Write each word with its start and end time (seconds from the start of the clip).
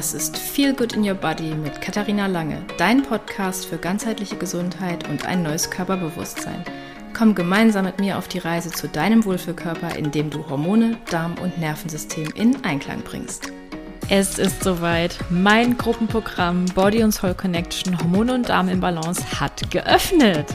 Das 0.00 0.14
ist 0.14 0.38
Feel 0.38 0.72
Good 0.72 0.94
in 0.94 1.06
Your 1.06 1.14
Body 1.14 1.54
mit 1.54 1.82
Katharina 1.82 2.26
Lange, 2.26 2.64
dein 2.78 3.02
Podcast 3.02 3.66
für 3.66 3.76
ganzheitliche 3.76 4.36
Gesundheit 4.36 5.06
und 5.10 5.26
ein 5.26 5.42
neues 5.42 5.68
Körperbewusstsein. 5.70 6.64
Komm 7.12 7.34
gemeinsam 7.34 7.84
mit 7.84 8.00
mir 8.00 8.16
auf 8.16 8.26
die 8.26 8.38
Reise 8.38 8.70
zu 8.70 8.88
deinem 8.88 9.26
Wohlfühlkörper, 9.26 9.96
indem 9.96 10.30
du 10.30 10.48
Hormone, 10.48 10.96
Darm 11.10 11.34
und 11.42 11.58
Nervensystem 11.58 12.30
in 12.34 12.64
Einklang 12.64 13.02
bringst. 13.02 13.52
Es 14.08 14.38
ist 14.38 14.64
soweit. 14.64 15.18
Mein 15.28 15.76
Gruppenprogramm 15.76 16.64
Body 16.74 17.02
und 17.02 17.12
Soul 17.12 17.34
Connection 17.34 17.98
Hormone 18.00 18.32
und 18.32 18.48
Darm 18.48 18.70
in 18.70 18.80
Balance 18.80 19.22
hat 19.38 19.70
geöffnet. 19.70 20.46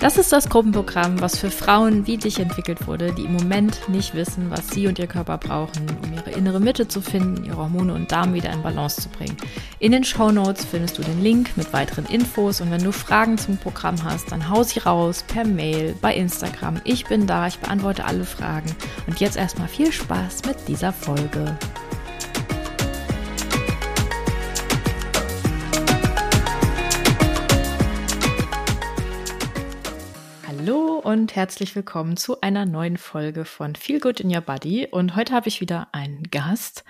Das 0.00 0.16
ist 0.16 0.32
das 0.32 0.48
Gruppenprogramm, 0.48 1.20
was 1.20 1.36
für 1.38 1.50
Frauen 1.50 2.06
wie 2.06 2.18
dich 2.18 2.38
entwickelt 2.38 2.86
wurde, 2.86 3.12
die 3.12 3.24
im 3.24 3.32
Moment 3.32 3.88
nicht 3.88 4.14
wissen, 4.14 4.48
was 4.48 4.68
sie 4.68 4.86
und 4.86 4.96
ihr 5.00 5.08
Körper 5.08 5.38
brauchen, 5.38 5.86
um 6.04 6.12
ihre 6.14 6.30
innere 6.30 6.60
Mitte 6.60 6.86
zu 6.86 7.00
finden, 7.00 7.44
ihre 7.44 7.56
Hormone 7.56 7.94
und 7.94 8.12
Darm 8.12 8.32
wieder 8.32 8.52
in 8.52 8.62
Balance 8.62 9.02
zu 9.02 9.08
bringen. 9.08 9.36
In 9.80 9.90
den 9.90 10.04
Show 10.04 10.30
Notes 10.30 10.64
findest 10.64 10.98
du 10.98 11.02
den 11.02 11.20
Link 11.20 11.56
mit 11.56 11.72
weiteren 11.72 12.06
Infos 12.06 12.60
und 12.60 12.70
wenn 12.70 12.84
du 12.84 12.92
Fragen 12.92 13.38
zum 13.38 13.56
Programm 13.56 14.04
hast, 14.04 14.30
dann 14.30 14.48
hau 14.48 14.62
sie 14.62 14.78
raus 14.78 15.24
per 15.26 15.44
Mail, 15.44 15.96
bei 16.00 16.14
Instagram. 16.14 16.80
Ich 16.84 17.04
bin 17.06 17.26
da, 17.26 17.48
ich 17.48 17.58
beantworte 17.58 18.04
alle 18.04 18.24
Fragen. 18.24 18.70
Und 19.08 19.18
jetzt 19.18 19.36
erstmal 19.36 19.68
viel 19.68 19.90
Spaß 19.90 20.42
mit 20.46 20.56
dieser 20.68 20.92
Folge. 20.92 21.58
Und 31.08 31.36
herzlich 31.36 31.74
willkommen 31.74 32.18
zu 32.18 32.42
einer 32.42 32.66
neuen 32.66 32.98
Folge 32.98 33.46
von 33.46 33.74
Feel 33.76 33.98
Good 33.98 34.20
in 34.20 34.28
Your 34.28 34.42
Body. 34.42 34.88
Und 34.90 35.16
heute 35.16 35.32
habe 35.32 35.48
ich 35.48 35.62
wieder 35.62 35.88
einen 35.92 36.24
Gast 36.24 36.84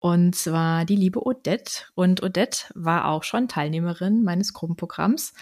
und 0.00 0.34
zwar 0.34 0.84
die 0.84 0.96
liebe 0.96 1.24
Odette. 1.26 1.86
Und 1.94 2.22
Odette 2.22 2.66
war 2.74 3.08
auch 3.08 3.22
schon 3.22 3.48
Teilnehmerin 3.48 4.22
meines 4.22 4.52
Gruppenprogramms 4.52 5.32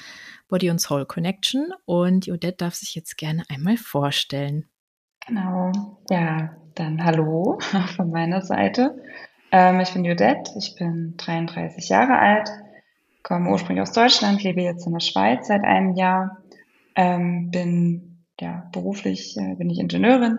Body 0.49 0.71
and 0.71 0.81
Soul 0.81 1.05
Connection. 1.05 1.73
Und 1.85 2.27
die 2.27 2.31
Odette 2.31 2.59
darf 2.59 2.77
sich 2.77 2.95
jetzt 2.95 3.19
gerne 3.19 3.43
einmal 3.49 3.77
vorstellen. 3.77 4.69
Genau, 5.27 5.73
ja, 6.09 6.57
dann 6.77 7.03
hallo 7.03 7.59
von 7.97 8.13
meiner 8.13 8.43
Seite. 8.43 9.03
Ähm, 9.51 9.81
ich 9.81 9.93
bin 9.95 10.09
Odette, 10.09 10.53
ich 10.57 10.77
bin 10.77 11.15
33 11.17 11.89
Jahre 11.89 12.21
alt, 12.21 12.49
komme 13.25 13.51
ursprünglich 13.51 13.83
aus 13.83 13.91
Deutschland, 13.91 14.45
lebe 14.45 14.63
jetzt 14.63 14.87
in 14.87 14.93
der 14.93 15.01
Schweiz 15.01 15.49
seit 15.49 15.65
einem 15.65 15.97
Jahr. 15.97 16.39
Ähm, 16.95 17.51
bin 17.51 18.12
ja, 18.43 18.69
beruflich 18.73 19.37
äh, 19.37 19.55
bin 19.55 19.71
ich 19.71 19.79
Ingenieurin, 19.79 20.39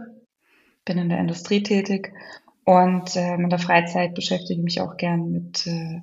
bin 0.83 0.97
in 0.97 1.07
der 1.07 1.19
Industrie 1.19 1.63
tätig 1.63 2.13
und 2.65 3.15
äh, 3.15 3.35
in 3.35 3.49
der 3.49 3.59
Freizeit 3.59 4.13
beschäftige 4.13 4.59
ich 4.59 4.63
mich 4.63 4.81
auch 4.81 4.97
gern 4.97 5.31
mit 5.31 5.65
äh, 5.65 6.01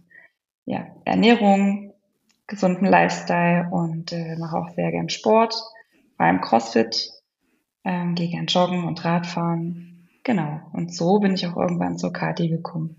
ja, 0.64 0.86
Ernährung, 1.04 1.92
gesunden 2.46 2.86
Lifestyle 2.86 3.68
und 3.70 4.12
äh, 4.12 4.36
mache 4.36 4.56
auch 4.56 4.70
sehr 4.70 4.90
gern 4.90 5.10
Sport, 5.10 5.52
vor 6.16 6.26
allem 6.26 6.40
Crossfit, 6.40 7.10
ähm, 7.84 8.14
gehe 8.14 8.30
gern 8.30 8.46
joggen 8.46 8.84
und 8.84 9.04
Radfahren. 9.04 10.08
Genau. 10.24 10.60
Und 10.72 10.94
so 10.94 11.18
bin 11.18 11.34
ich 11.34 11.46
auch 11.46 11.56
irgendwann 11.56 11.98
zur 11.98 12.12
Kati 12.12 12.48
gekommen. 12.48 12.96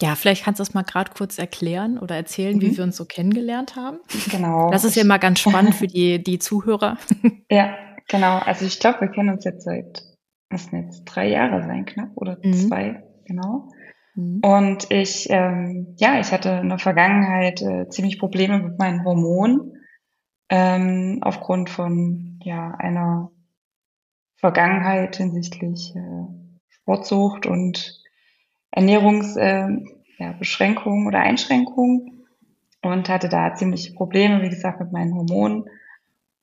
Ja, 0.00 0.16
vielleicht 0.16 0.44
kannst 0.44 0.58
du 0.58 0.64
das 0.64 0.74
mal 0.74 0.82
gerade 0.82 1.12
kurz 1.16 1.38
erklären 1.38 1.98
oder 1.98 2.16
erzählen, 2.16 2.56
mhm. 2.56 2.62
wie 2.62 2.76
wir 2.76 2.84
uns 2.84 2.96
so 2.96 3.04
kennengelernt 3.04 3.76
haben. 3.76 3.98
Genau. 4.30 4.70
Das 4.70 4.84
ist 4.84 4.96
ja 4.96 5.04
mal 5.04 5.18
ganz 5.18 5.40
spannend 5.40 5.74
für 5.74 5.86
die, 5.88 6.22
die 6.22 6.38
Zuhörer. 6.38 6.96
Ja, 7.50 7.76
Genau, 8.08 8.38
also 8.38 8.64
ich 8.64 8.78
glaube, 8.80 9.02
wir 9.02 9.08
kennen 9.08 9.30
uns 9.30 9.44
jetzt 9.44 9.64
seit, 9.64 10.02
was 10.50 10.64
sind 10.66 10.84
jetzt 10.84 11.04
drei 11.04 11.28
Jahre 11.28 11.62
sein, 11.62 11.86
knapp 11.86 12.10
oder 12.16 12.38
mhm. 12.42 12.54
zwei, 12.54 13.02
genau. 13.24 13.70
Mhm. 14.14 14.40
Und 14.40 14.90
ich, 14.90 15.28
ähm, 15.30 15.94
ja, 15.98 16.20
ich 16.20 16.32
hatte 16.32 16.60
in 16.62 16.68
der 16.68 16.78
Vergangenheit 16.78 17.62
äh, 17.62 17.88
ziemlich 17.88 18.18
Probleme 18.18 18.58
mit 18.58 18.78
meinen 18.78 19.04
Hormonen 19.04 19.74
ähm, 20.50 21.18
aufgrund 21.22 21.70
von 21.70 22.38
ja 22.42 22.72
einer 22.78 23.30
Vergangenheit 24.36 25.16
hinsichtlich 25.16 25.94
äh, 25.96 26.26
Sportsucht 26.68 27.46
und 27.46 28.02
Ernährungsbeschränkungen 28.70 29.86
äh, 30.18 30.22
ja, 30.22 30.32
Beschränkungen 30.32 31.06
oder 31.06 31.20
Einschränkungen 31.20 32.26
und 32.82 33.08
hatte 33.08 33.28
da 33.28 33.54
ziemlich 33.54 33.94
Probleme, 33.94 34.42
wie 34.42 34.50
gesagt, 34.50 34.80
mit 34.80 34.92
meinen 34.92 35.14
Hormonen 35.14 35.64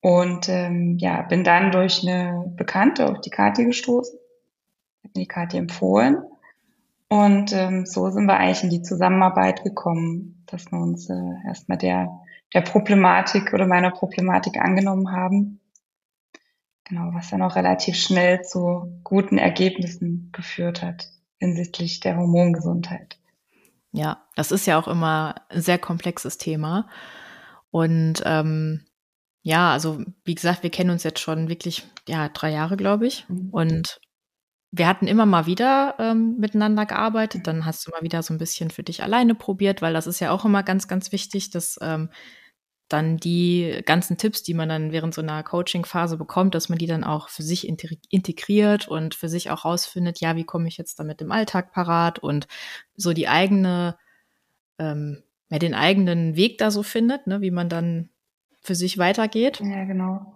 und 0.02 0.50
ähm, 0.50 0.98
ja, 0.98 1.22
bin 1.22 1.44
dann 1.44 1.72
durch 1.72 2.02
eine 2.02 2.52
Bekannte 2.56 3.08
auf 3.08 3.22
die 3.22 3.30
Kathi 3.30 3.66
gestoßen, 3.66 4.18
hat 5.04 5.16
mir 5.16 5.22
die 5.22 5.28
Kathi 5.28 5.58
empfohlen. 5.58 6.18
Und 7.08 7.54
ähm, 7.54 7.86
so 7.86 8.10
sind 8.10 8.26
wir 8.26 8.38
eigentlich 8.38 8.64
in 8.64 8.70
die 8.70 8.82
Zusammenarbeit 8.82 9.64
gekommen, 9.64 10.44
dass 10.48 10.72
wir 10.72 10.80
uns 10.80 11.10
äh, 11.10 11.34
erstmal 11.46 11.78
der, 11.78 12.10
der 12.54 12.62
Problematik 12.62 13.54
oder 13.54 13.68
meiner 13.68 13.92
Problematik 13.92 14.58
angenommen 14.58 15.12
haben. 15.12 15.60
Genau, 16.86 17.14
was 17.14 17.30
dann 17.30 17.42
auch 17.42 17.56
relativ 17.56 17.96
schnell 17.96 18.42
zu 18.42 19.00
guten 19.04 19.38
Ergebnissen 19.38 20.30
geführt 20.32 20.82
hat 20.82 21.10
hinsichtlich 21.38 22.00
der 22.00 22.18
Hormongesundheit. 22.18 23.18
Ja, 23.92 24.24
das 24.36 24.52
ist 24.52 24.66
ja 24.68 24.80
auch 24.80 24.88
immer 24.88 25.36
ein 25.50 25.62
sehr 25.62 25.80
komplexes 25.80 26.38
Thema. 26.38 26.88
Und 27.72 28.22
ähm, 28.26 28.86
ja, 29.44 29.72
also 29.72 30.04
wie 30.24 30.36
gesagt, 30.36 30.64
wir 30.64 30.70
kennen 30.70 30.92
uns 30.92 31.04
jetzt 31.04 31.20
schon 31.20 31.50
wirklich, 31.50 31.84
ja, 32.08 32.30
drei 32.30 32.52
Jahre, 32.52 32.78
glaube 32.78 33.08
ich. 33.08 33.28
Mhm. 33.28 33.50
Und 33.52 34.00
wir 34.72 34.88
hatten 34.88 35.08
immer 35.08 35.26
mal 35.26 35.48
wieder 35.48 35.96
ähm, 36.00 36.38
miteinander 36.38 36.86
gearbeitet. 36.86 37.48
Dann 37.48 37.66
hast 37.66 37.86
du 37.86 37.92
mal 37.92 38.04
wieder 38.04 38.24
so 38.24 38.34
ein 38.34 38.38
bisschen 38.38 38.70
für 38.70 38.84
dich 38.84 39.04
alleine 39.04 39.36
probiert, 39.36 39.82
weil 39.82 39.94
das 39.94 40.08
ist 40.08 40.20
ja 40.20 40.32
auch 40.32 40.46
immer 40.46 40.64
ganz, 40.64 40.88
ganz 40.88 41.12
wichtig, 41.12 41.50
dass 41.50 41.78
ähm, 41.82 42.10
dann 42.88 43.18
die 43.18 43.82
ganzen 43.86 44.18
Tipps, 44.18 44.44
die 44.44 44.54
man 44.54 44.70
dann 44.70 44.92
während 44.92 45.14
so 45.14 45.22
einer 45.22 45.44
Coaching-Phase 45.44 46.18
bekommt, 46.18 46.56
dass 46.56 46.70
man 46.70 46.78
die 46.78 46.88
dann 46.88 47.04
auch 47.04 47.30
für 47.30 47.44
sich 47.44 47.68
integriert 47.68 48.88
und 48.88 49.16
für 49.16 49.30
sich 49.30 49.50
auch 49.50 49.66
rausfindet, 49.66 50.20
ja, 50.20 50.36
wie 50.36 50.44
komme 50.44 50.68
ich 50.68 50.78
jetzt 50.78 51.00
damit 51.00 51.22
im 51.22 51.32
Alltag 51.32 51.72
parat 51.72 52.20
und 52.20 52.48
so 52.96 53.14
die 53.14 53.28
eigene, 53.28 53.98
ähm, 54.78 55.24
ja, 55.50 55.60
den 55.60 55.74
eigenen 55.74 56.36
Weg 56.36 56.58
da 56.58 56.72
so 56.72 56.84
findet, 56.84 57.28
ne, 57.28 57.42
wie 57.42 57.52
man 57.52 57.70
dann 57.70 58.10
für 58.62 58.76
sich 58.76 58.98
weitergeht. 58.98 59.60
Ja, 59.60 59.84
genau. 59.86 60.34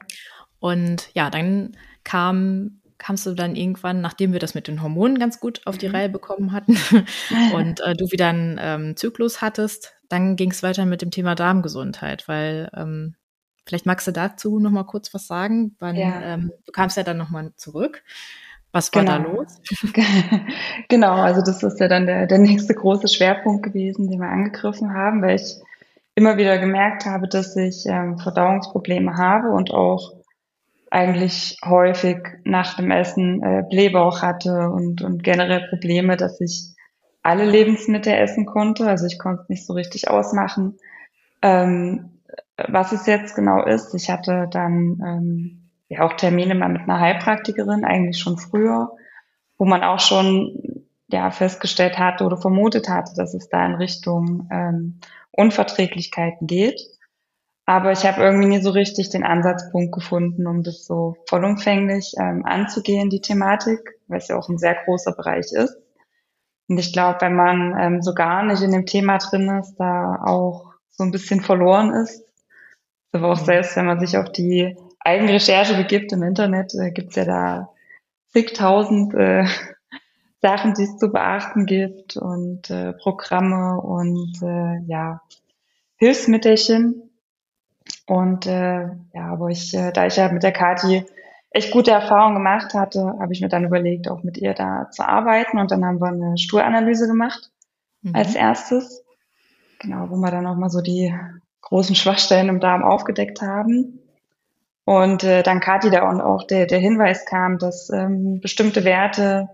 Und 0.60 1.10
ja, 1.14 1.30
dann 1.30 1.78
kam 2.04 2.82
kamst 2.98 3.26
du 3.26 3.34
dann 3.34 3.56
irgendwann, 3.56 4.02
nachdem 4.02 4.32
wir 4.32 4.40
das 4.40 4.56
mit 4.56 4.68
den 4.68 4.82
Hormonen 4.82 5.20
ganz 5.20 5.40
gut 5.40 5.62
auf 5.66 5.78
die 5.78 5.90
mhm. 5.90 5.96
Reihe 5.96 6.10
bekommen 6.10 6.52
hatten 6.52 6.78
und 7.54 7.82
äh, 7.82 7.94
du 7.94 8.06
wieder 8.12 8.30
einen 8.30 8.58
ähm, 8.60 8.96
Zyklus 8.96 9.42
hattest, 9.42 9.96
dann 10.10 10.36
ging 10.36 10.52
es 10.52 10.64
weiter 10.64 10.86
mit 10.86 11.02
dem 11.02 11.12
Thema 11.12 11.36
Darmgesundheit, 11.36 12.28
weil 12.28 12.70
ähm, 12.76 13.16
vielleicht 13.66 13.86
magst 13.86 14.08
du 14.08 14.12
dazu 14.12 14.60
noch 14.60 14.72
mal 14.72 14.84
kurz 14.84 15.14
was 15.14 15.28
sagen. 15.28 15.76
Wann, 15.80 15.96
ja. 15.96 16.22
ähm, 16.22 16.52
du 16.66 16.72
kamst 16.72 16.98
ja 16.98 17.04
dann 17.04 17.18
noch 17.18 17.30
mal 17.30 17.52
zurück. 17.56 18.04
Was 18.72 18.94
war 18.94 19.04
genau. 19.04 19.18
da 19.18 19.24
los? 19.24 19.62
genau, 20.90 21.14
also 21.14 21.42
das 21.42 21.64
ist 21.64 21.80
ja 21.80 21.88
dann 21.88 22.06
der, 22.06 22.28
der 22.28 22.40
nächste 22.40 22.74
große 22.74 23.08
Schwerpunkt 23.08 23.64
gewesen, 23.64 24.10
den 24.10 24.20
wir 24.20 24.28
angegriffen 24.28 24.94
haben, 24.94 25.22
weil 25.22 25.38
ich 25.38 25.56
immer 26.16 26.38
wieder 26.38 26.58
gemerkt 26.58 27.06
habe, 27.06 27.28
dass 27.28 27.56
ich 27.56 27.86
ähm, 27.86 28.18
Verdauungsprobleme 28.18 29.18
habe 29.18 29.50
und 29.50 29.72
auch 29.72 30.14
eigentlich 30.90 31.58
häufig 31.66 32.18
nach 32.46 32.76
dem 32.78 32.90
Essen 32.90 33.44
äh, 33.44 33.64
Blähbauch 33.70 34.22
hatte 34.22 34.70
und, 34.70 35.02
und 35.02 35.24
generell 35.24 35.68
Probleme, 35.70 36.16
dass 36.16 36.40
ich 36.40 36.74
alle 37.22 37.44
Lebensmittel 37.44 38.14
essen 38.14 38.46
konnte. 38.46 38.88
Also 38.88 39.06
ich 39.06 39.20
konnte 39.20 39.42
es 39.44 39.50
nicht 39.50 39.66
so 39.66 39.74
richtig 39.74 40.10
ausmachen, 40.10 40.78
ähm, 41.42 42.12
was 42.56 42.94
es 42.94 43.08
jetzt 43.08 43.36
genau 43.36 43.66
ist. 43.66 43.94
Ich 43.94 44.10
hatte 44.10 44.48
dann 44.50 45.02
ähm, 45.06 45.70
ja 45.90 46.06
auch 46.06 46.14
Termine 46.14 46.56
mal 46.56 46.70
mit 46.70 46.84
einer 46.84 47.00
Heilpraktikerin, 47.00 47.84
eigentlich 47.84 48.20
schon 48.20 48.38
früher, 48.38 48.92
wo 49.58 49.66
man 49.66 49.84
auch 49.84 50.00
schon 50.00 50.86
ja 51.08 51.30
festgestellt 51.32 52.00
hatte 52.00 52.24
oder 52.24 52.38
vermutet 52.38 52.88
hatte, 52.90 53.14
dass 53.16 53.34
es 53.34 53.50
da 53.50 53.66
in 53.66 53.76
Richtung 53.76 54.48
ähm, 54.52 55.00
Unverträglichkeiten 55.36 56.48
geht. 56.48 56.82
Aber 57.66 57.92
ich 57.92 58.06
habe 58.06 58.22
irgendwie 58.22 58.48
nie 58.48 58.62
so 58.62 58.70
richtig 58.70 59.10
den 59.10 59.24
Ansatzpunkt 59.24 59.92
gefunden, 59.92 60.46
um 60.46 60.62
das 60.62 60.86
so 60.86 61.16
vollumfänglich 61.28 62.14
ähm, 62.20 62.46
anzugehen, 62.46 63.10
die 63.10 63.22
Thematik, 63.22 63.80
weil 64.08 64.20
es 64.20 64.28
ja 64.28 64.38
auch 64.38 64.50
ein 64.50 64.60
sehr 64.60 64.76
großer 64.86 65.14
Bereich 65.14 65.52
ist. 65.52 65.76
Und 66.68 66.78
ich 66.78 66.94
glaube, 66.94 67.22
wenn 67.22 67.36
man 67.36 67.76
ähm, 67.80 68.02
so 68.02 68.14
gar 68.14 68.44
nicht 68.44 68.62
in 68.62 68.72
dem 68.72 68.86
Thema 68.86 69.18
drin 69.18 69.50
ist, 69.60 69.76
da 69.78 70.22
auch 70.24 70.74
so 70.92 71.04
ein 71.04 71.12
bisschen 71.12 71.42
verloren 71.42 71.94
ist. 71.94 72.24
Aber 73.12 73.32
auch 73.32 73.42
mhm. 73.42 73.46
selbst, 73.46 73.76
wenn 73.76 73.86
man 73.86 74.00
sich 74.00 74.18
auf 74.18 74.32
die 74.32 74.76
Eigenrecherche 75.00 75.76
begibt 75.76 76.12
im 76.12 76.24
Internet, 76.24 76.74
äh, 76.76 76.92
gibt's 76.92 77.16
ja 77.16 77.26
da 77.26 77.70
zigtausend 78.30 79.14
äh, 79.16 79.46
Sachen, 80.46 80.76
die 80.76 80.84
es 80.84 80.98
zu 80.98 81.10
beachten 81.10 81.66
gibt 81.66 82.18
und 82.18 82.70
äh, 82.70 82.94
Programme 82.94 83.82
und 83.82 84.40
äh, 84.44 84.80
ja, 84.86 85.22
Hilfsmittelchen. 85.96 87.10
Und 88.06 88.46
äh, 88.46 88.84
ja, 89.14 89.26
aber 89.32 89.50
ich, 89.50 89.74
äh, 89.74 89.92
da 89.92 90.06
ich 90.06 90.18
ja 90.18 90.32
mit 90.32 90.44
der 90.44 90.52
Kati 90.52 91.04
echt 91.50 91.72
gute 91.72 91.90
Erfahrungen 91.90 92.36
gemacht 92.36 92.76
hatte, 92.76 93.16
habe 93.20 93.34
ich 93.34 93.42
mir 93.42 93.48
dann 93.48 93.66
überlegt, 93.66 94.08
auch 94.08 94.22
mit 94.22 94.38
ihr 94.38 94.54
da 94.54 94.92
zu 94.92 95.08
arbeiten. 95.08 95.58
Und 95.58 95.72
dann 95.72 95.84
haben 95.84 96.00
wir 96.00 96.10
eine 96.10 96.38
Stuhlanalyse 96.38 97.08
gemacht 97.08 97.50
mhm. 98.04 98.16
als 98.16 98.36
erstes. 98.36 99.04
Genau, 99.80 100.12
wo 100.12 100.16
wir 100.18 100.30
dann 100.30 100.46
auch 100.46 100.58
mal 100.58 100.70
so 100.70 100.82
die 100.82 101.12
großen 101.62 101.96
Schwachstellen 101.96 102.50
im 102.50 102.60
Darm 102.60 102.84
aufgedeckt 102.84 103.42
haben. 103.42 104.00
Und 104.84 105.24
äh, 105.24 105.42
dann 105.42 105.60
Kathi 105.60 105.90
da 105.90 106.08
und 106.08 106.22
auch 106.22 106.44
der, 106.44 106.68
der 106.68 106.78
Hinweis 106.78 107.26
kam, 107.26 107.58
dass 107.58 107.90
ähm, 107.90 108.42
bestimmte 108.42 108.84
Werte 108.84 109.50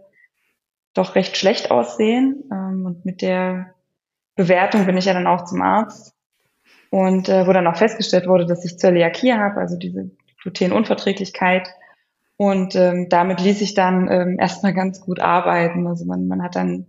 doch 0.94 1.16
recht 1.16 1.38
schlecht 1.38 1.72
aussehen. 1.72 2.44
Ähm, 2.52 2.86
und 2.86 3.06
mit 3.06 3.22
der 3.22 3.74
Bewertung 4.36 4.86
bin 4.86 4.98
ich 4.98 5.06
ja 5.06 5.14
dann 5.14 5.28
auch 5.28 5.46
zum 5.46 5.62
Arzt. 5.62 6.16
Und 6.90 7.30
äh, 7.30 7.48
wo 7.48 7.54
dann 7.54 7.68
auch 7.68 7.78
festgestellt 7.78 8.28
wurde, 8.28 8.46
dass 8.46 8.66
ich 8.66 8.78
Zöliakie 8.78 9.34
habe, 9.34 9.60
also 9.60 9.78
diese 9.78 10.12
Glutenunverträglichkeit. 10.42 11.70
Und 12.38 12.76
ähm, 12.76 13.08
damit 13.08 13.40
ließ 13.40 13.62
ich 13.62 13.76
dann 13.76 14.10
ähm, 14.12 14.38
erstmal 14.40 14.74
ganz 14.74 15.00
gut 15.00 15.20
arbeiten. 15.20 15.88
Also 15.88 16.06
man, 16.06 16.28
man 16.28 16.42
hat 16.42 16.56
dann 16.56 16.88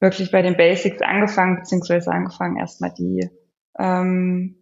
wirklich 0.00 0.32
bei 0.32 0.42
den 0.42 0.56
Basics 0.56 1.00
angefangen, 1.00 1.56
beziehungsweise 1.56 2.10
angefangen, 2.10 2.56
erstmal 2.56 2.92
die, 2.92 3.30
ähm, 3.78 4.56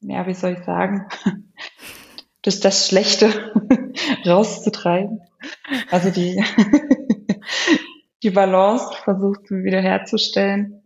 ja, 0.00 0.26
wie 0.26 0.34
soll 0.34 0.52
ich 0.52 0.64
sagen, 0.64 1.06
durch 2.42 2.60
das 2.60 2.86
Schlechte 2.86 3.52
rauszutreiben. 4.26 5.20
Also 5.90 6.10
die, 6.10 6.42
die 8.26 8.30
Balance 8.32 8.92
versucht 9.04 9.50
wiederherzustellen. 9.50 10.82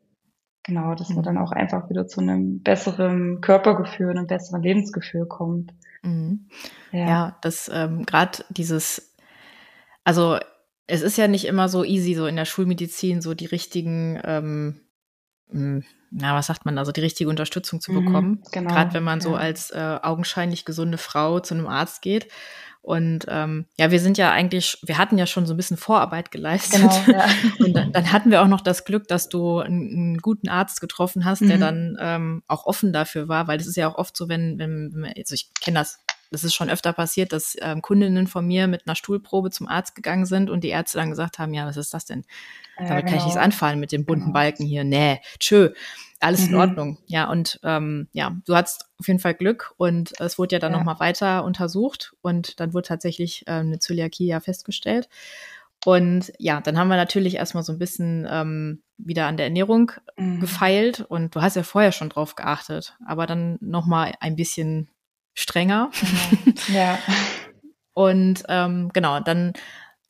Genau, 0.63 0.95
dass 0.95 1.09
man 1.09 1.25
dann 1.25 1.39
auch 1.39 1.53
einfach 1.53 1.89
wieder 1.89 2.07
zu 2.07 2.21
einem 2.21 2.63
besseren 2.63 3.41
Körpergefühl, 3.41 4.11
einem 4.11 4.27
besseren 4.27 4.63
Lebensgefühl 4.63 5.27
kommt. 5.27 5.73
Mhm. 6.03 6.49
Ja. 6.93 7.09
ja. 7.09 7.39
das 7.41 7.71
ähm, 7.73 8.05
gerade 8.05 8.45
dieses, 8.51 9.15
also 10.05 10.39
es 10.87 11.01
ist 11.01 11.17
ja 11.17 11.29
nicht 11.29 11.47
immer 11.47 11.71
so 11.71 11.83
easy, 11.83 12.15
so 12.15 12.27
in 12.27 12.37
der 12.37 12.45
Schulmedizin 12.45 13.23
so 13.23 13.33
die 13.33 13.47
richtigen, 13.47 14.21
ähm, 14.23 14.81
hm, 15.49 15.83
na, 16.11 16.35
was 16.35 16.49
sagt 16.49 16.67
man, 16.67 16.77
also 16.77 16.93
die 16.93 17.01
richtige 17.01 17.31
Unterstützung 17.31 17.81
zu 17.81 17.93
mhm, 17.93 18.05
bekommen. 18.05 18.31
Mhm, 18.31 18.43
genau, 18.53 18.71
Gerade 18.71 18.93
wenn 18.93 19.05
man 19.05 19.21
ja. 19.21 19.23
so 19.23 19.35
als 19.35 19.71
äh, 19.71 19.99
augenscheinlich 20.03 20.67
gesunde 20.67 20.99
Frau 20.99 21.41
zu 21.41 21.55
einem 21.55 21.69
Arzt 21.69 22.03
geht. 22.03 22.29
Und 22.83 23.27
ähm, 23.29 23.67
ja, 23.79 23.91
wir 23.91 24.01
sind 24.01 24.17
ja 24.17 24.33
eigentlich, 24.33 24.79
wir 24.83 24.97
hatten 24.97 25.19
ja 25.19 25.27
schon 25.27 25.45
so 25.47 25.53
ein 25.53 25.57
bisschen 25.57 25.77
Vorarbeit 25.77 26.31
geleistet. 26.31 26.81
Genau, 26.81 27.19
ja. 27.19 27.27
Und 27.59 27.75
dann, 27.75 27.93
dann, 27.93 28.11
hatten 28.11 28.31
wir 28.31 28.43
auch 28.43 28.49
noch 28.49 28.63
das 28.63 28.85
Glück, 28.85 29.07
dass 29.07 29.29
du 29.29 29.59
einen, 29.59 29.91
einen 29.91 30.19
guten 30.19 30.49
Arzt 30.49 30.81
getroffen 30.81 31.25
hast, 31.25 31.43
der 31.43 31.57
mhm. 31.57 31.61
dann 31.61 31.97
ähm, 32.01 32.43
auch 32.47 32.65
offen 32.65 32.93
dafür 32.93 33.29
war, 33.29 33.49
weil 33.49 33.59
das 33.59 33.67
ist 33.67 33.77
ja 33.77 33.87
auch 33.89 33.97
oft 33.97 34.17
so, 34.17 34.29
wenn, 34.29 34.59
wenn, 34.59 34.93
wenn 34.95 35.13
also 35.15 35.35
ich 35.35 35.53
kenne 35.61 35.79
das 35.79 35.99
das 36.31 36.45
ist 36.45 36.55
schon 36.55 36.71
öfter 36.71 36.93
passiert, 36.93 37.33
dass 37.33 37.57
ähm, 37.61 37.83
Kundinnen 37.83 38.27
von 38.27 38.47
mir 38.47 38.67
mit 38.67 38.87
einer 38.87 38.95
Stuhlprobe 38.95 39.51
zum 39.51 39.69
Arzt 39.69 39.95
gegangen 39.95 40.27
sind 40.27 40.51
und 40.51 40.65
die 40.65 40.69
Ärzte 40.69 40.99
dann 40.99 41.11
gesagt 41.11 41.39
haben, 41.39 41.53
ja, 41.55 41.67
was 41.67 41.77
ist 41.77 41.93
das 41.93 42.05
denn? 42.05 42.25
Ja, 42.79 42.89
Damit 42.89 43.05
genau. 43.05 43.11
kann 43.11 43.19
ich 43.19 43.25
nichts 43.25 43.35
genau. 43.35 43.45
anfallen 43.45 43.81
mit 43.81 43.93
dem 43.93 44.05
bunten 44.05 44.27
genau. 44.27 44.35
Balken 44.35 44.65
hier. 44.65 44.85
Nee, 44.85 45.21
tschö, 45.39 45.71
alles 46.21 46.43
mhm. 46.43 46.49
in 46.49 46.55
Ordnung. 46.57 46.99
Ja, 47.07 47.29
und 47.31 47.59
ähm, 47.65 48.09
ja, 48.13 48.37
du 48.47 48.55
hattest 48.55 48.87
auf 48.99 49.09
jeden 49.09 49.21
Fall 49.21 49.35
Glück 49.35 49.75
und 49.77 50.19
es 50.21 50.39
wurde 50.39 50.57
ja 50.57 50.59
dann 50.61 50.73
ja. 50.73 50.79
nochmal 50.79 51.01
weiter 51.01 51.45
untersucht 51.45 52.15
und 52.23 52.61
dann 52.61 52.75
wurde 52.75 52.89
tatsächlich 52.89 53.45
ähm, 53.47 53.67
eine 53.67 53.79
Zöliakie 53.79 54.27
ja 54.27 54.41
festgestellt. 54.41 55.09
Und 55.87 56.33
ja, 56.39 56.61
dann 56.61 56.79
haben 56.79 56.89
wir 56.89 56.97
natürlich 56.97 57.37
erstmal 57.37 57.63
so 57.63 57.73
ein 57.73 57.79
bisschen 57.79 58.29
ähm, 58.31 58.83
wieder 58.99 59.27
an 59.27 59.39
der 59.39 59.47
Ernährung 59.47 59.93
mhm. 60.17 60.41
gefeilt 60.41 61.01
und 61.01 61.35
du 61.35 61.41
hast 61.41 61.57
ja 61.57 61.63
vorher 61.63 61.93
schon 61.93 62.11
drauf 62.11 62.37
geachtet, 62.37 62.97
aber 63.07 63.27
dann 63.27 63.57
nochmal 63.63 64.13
ein 64.21 64.37
bisschen 64.37 64.91
strenger. 65.41 65.91
Genau. 66.67 66.79
Ja. 66.79 66.99
Und 67.93 68.45
ähm, 68.49 68.91
genau, 68.93 69.21
dann 69.21 69.53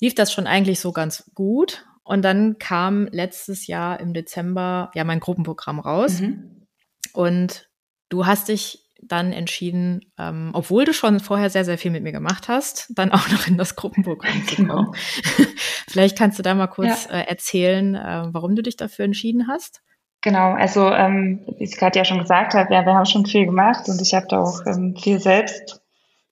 lief 0.00 0.14
das 0.14 0.32
schon 0.32 0.46
eigentlich 0.46 0.80
so 0.80 0.92
ganz 0.92 1.30
gut. 1.34 1.86
Und 2.02 2.22
dann 2.22 2.58
kam 2.58 3.06
letztes 3.10 3.66
Jahr 3.66 4.00
im 4.00 4.14
Dezember 4.14 4.90
ja 4.94 5.04
mein 5.04 5.20
Gruppenprogramm 5.20 5.80
raus. 5.80 6.20
Mhm. 6.20 6.66
Und 7.12 7.68
du 8.08 8.26
hast 8.26 8.48
dich 8.48 8.90
dann 9.02 9.32
entschieden, 9.32 10.12
ähm, 10.18 10.50
obwohl 10.52 10.84
du 10.84 10.92
schon 10.92 11.20
vorher 11.20 11.50
sehr, 11.50 11.64
sehr 11.64 11.78
viel 11.78 11.90
mit 11.90 12.02
mir 12.02 12.12
gemacht 12.12 12.48
hast, 12.48 12.92
dann 12.94 13.12
auch 13.12 13.28
noch 13.30 13.46
in 13.46 13.56
das 13.56 13.76
Gruppenprogramm 13.76 14.46
zu 14.46 14.56
genau. 14.56 14.74
kommen. 14.74 14.94
Vielleicht 15.88 16.18
kannst 16.18 16.38
du 16.38 16.42
da 16.42 16.54
mal 16.54 16.66
kurz 16.66 17.06
ja. 17.06 17.20
äh, 17.20 17.28
erzählen, 17.28 17.94
äh, 17.94 18.24
warum 18.32 18.54
du 18.56 18.62
dich 18.62 18.76
dafür 18.76 19.06
entschieden 19.06 19.48
hast. 19.48 19.82
Genau, 20.22 20.52
also 20.52 20.90
ähm, 20.90 21.40
wie 21.56 21.64
ich 21.64 21.78
gerade 21.78 21.98
ja 21.98 22.04
schon 22.04 22.18
gesagt 22.18 22.54
habe, 22.54 22.72
ja, 22.74 22.84
wir 22.84 22.94
haben 22.94 23.06
schon 23.06 23.24
viel 23.24 23.46
gemacht 23.46 23.88
und 23.88 24.02
ich 24.02 24.12
habe 24.12 24.26
da 24.28 24.40
auch 24.40 24.66
ähm, 24.66 24.94
viel 24.96 25.18
selbst 25.18 25.80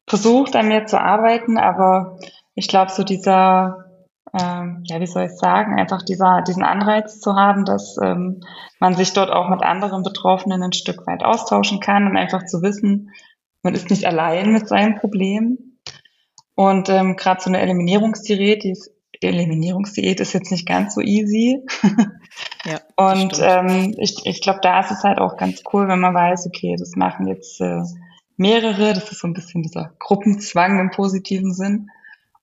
versucht, 0.07 0.57
an 0.57 0.69
mir 0.69 0.87
zu 0.87 1.01
arbeiten, 1.01 1.57
aber 1.57 2.19
ich 2.55 2.69
glaube, 2.69 2.91
so 2.91 3.03
dieser, 3.03 3.87
ähm, 4.39 4.83
ja, 4.85 5.01
wie 5.01 5.07
soll 5.07 5.25
ich 5.25 5.39
sagen, 5.39 5.79
einfach 5.79 6.03
dieser, 6.03 6.43
diesen 6.43 6.65
Anreiz 6.65 7.21
zu 7.21 7.35
haben, 7.35 7.65
dass 7.65 7.97
ähm, 8.03 8.43
man 8.79 8.95
sich 8.95 9.15
dort 9.15 9.31
auch 9.31 9.49
mit 9.49 9.63
anderen 9.63 10.03
Betroffenen 10.03 10.63
ein 10.63 10.73
Stück 10.73 11.07
weit 11.07 11.25
austauschen 11.25 11.81
kann 11.81 12.07
und 12.07 12.17
einfach 12.17 12.45
zu 12.45 12.61
wissen, 12.61 13.11
man 13.63 13.75
ist 13.75 13.89
nicht 13.89 14.05
allein 14.05 14.53
mit 14.53 14.69
seinem 14.69 14.97
Problem. 14.97 15.79
Und 16.55 16.89
ähm, 16.89 17.17
gerade 17.17 17.41
so 17.41 17.49
eine 17.49 17.61
Eliminierungsdiät, 17.61 18.65
die 18.65 18.73
ist 18.73 18.91
Eliminierungsdiät 19.21 20.21
ist 20.21 20.33
jetzt 20.33 20.53
nicht 20.53 20.67
ganz 20.67 20.95
so 20.95 21.01
easy. 21.01 21.65
Ja, 22.65 22.81
und 22.97 23.39
ähm, 23.41 23.95
ich, 23.99 24.27
ich 24.27 24.41
glaube, 24.43 24.61
da 24.63 24.81
ist 24.81 24.91
es 24.91 25.05
halt 25.05 25.19
auch 25.19 25.37
ganz 25.37 25.63
cool, 25.73 25.89
wenn 25.89 26.01
man 26.01 26.15
weiß, 26.15 26.47
okay, 26.47 26.77
das 26.79 26.97
machen 26.97 27.27
jetzt 27.29 27.61
äh, 27.61 27.83
mehrere, 28.37 28.95
das 28.95 29.11
ist 29.11 29.21
so 29.21 29.29
ein 29.29 29.35
bisschen 29.35 29.63
dieser 29.63 29.93
Gruppenzwang 29.99 30.79
im 30.79 30.91
positiven 30.91 31.53
Sinn. 31.53 31.91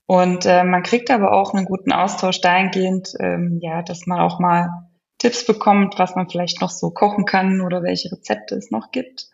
Und 0.05 0.45
äh, 0.45 0.63
man 0.63 0.83
kriegt 0.83 1.09
aber 1.09 1.33
auch 1.33 1.53
einen 1.53 1.65
guten 1.65 1.91
Austausch 1.91 2.39
dahingehend, 2.39 3.13
ähm, 3.19 3.59
ja, 3.61 3.81
dass 3.81 4.05
man 4.05 4.19
auch 4.19 4.39
mal 4.39 4.87
Tipps 5.17 5.45
bekommt, 5.45 5.97
was 5.97 6.15
man 6.15 6.29
vielleicht 6.29 6.61
noch 6.61 6.69
so 6.69 6.91
kochen 6.91 7.25
kann 7.25 7.61
oder 7.61 7.81
welche 7.81 8.11
Rezepte 8.11 8.55
es 8.55 8.69
noch 8.69 8.91
gibt. 8.91 9.29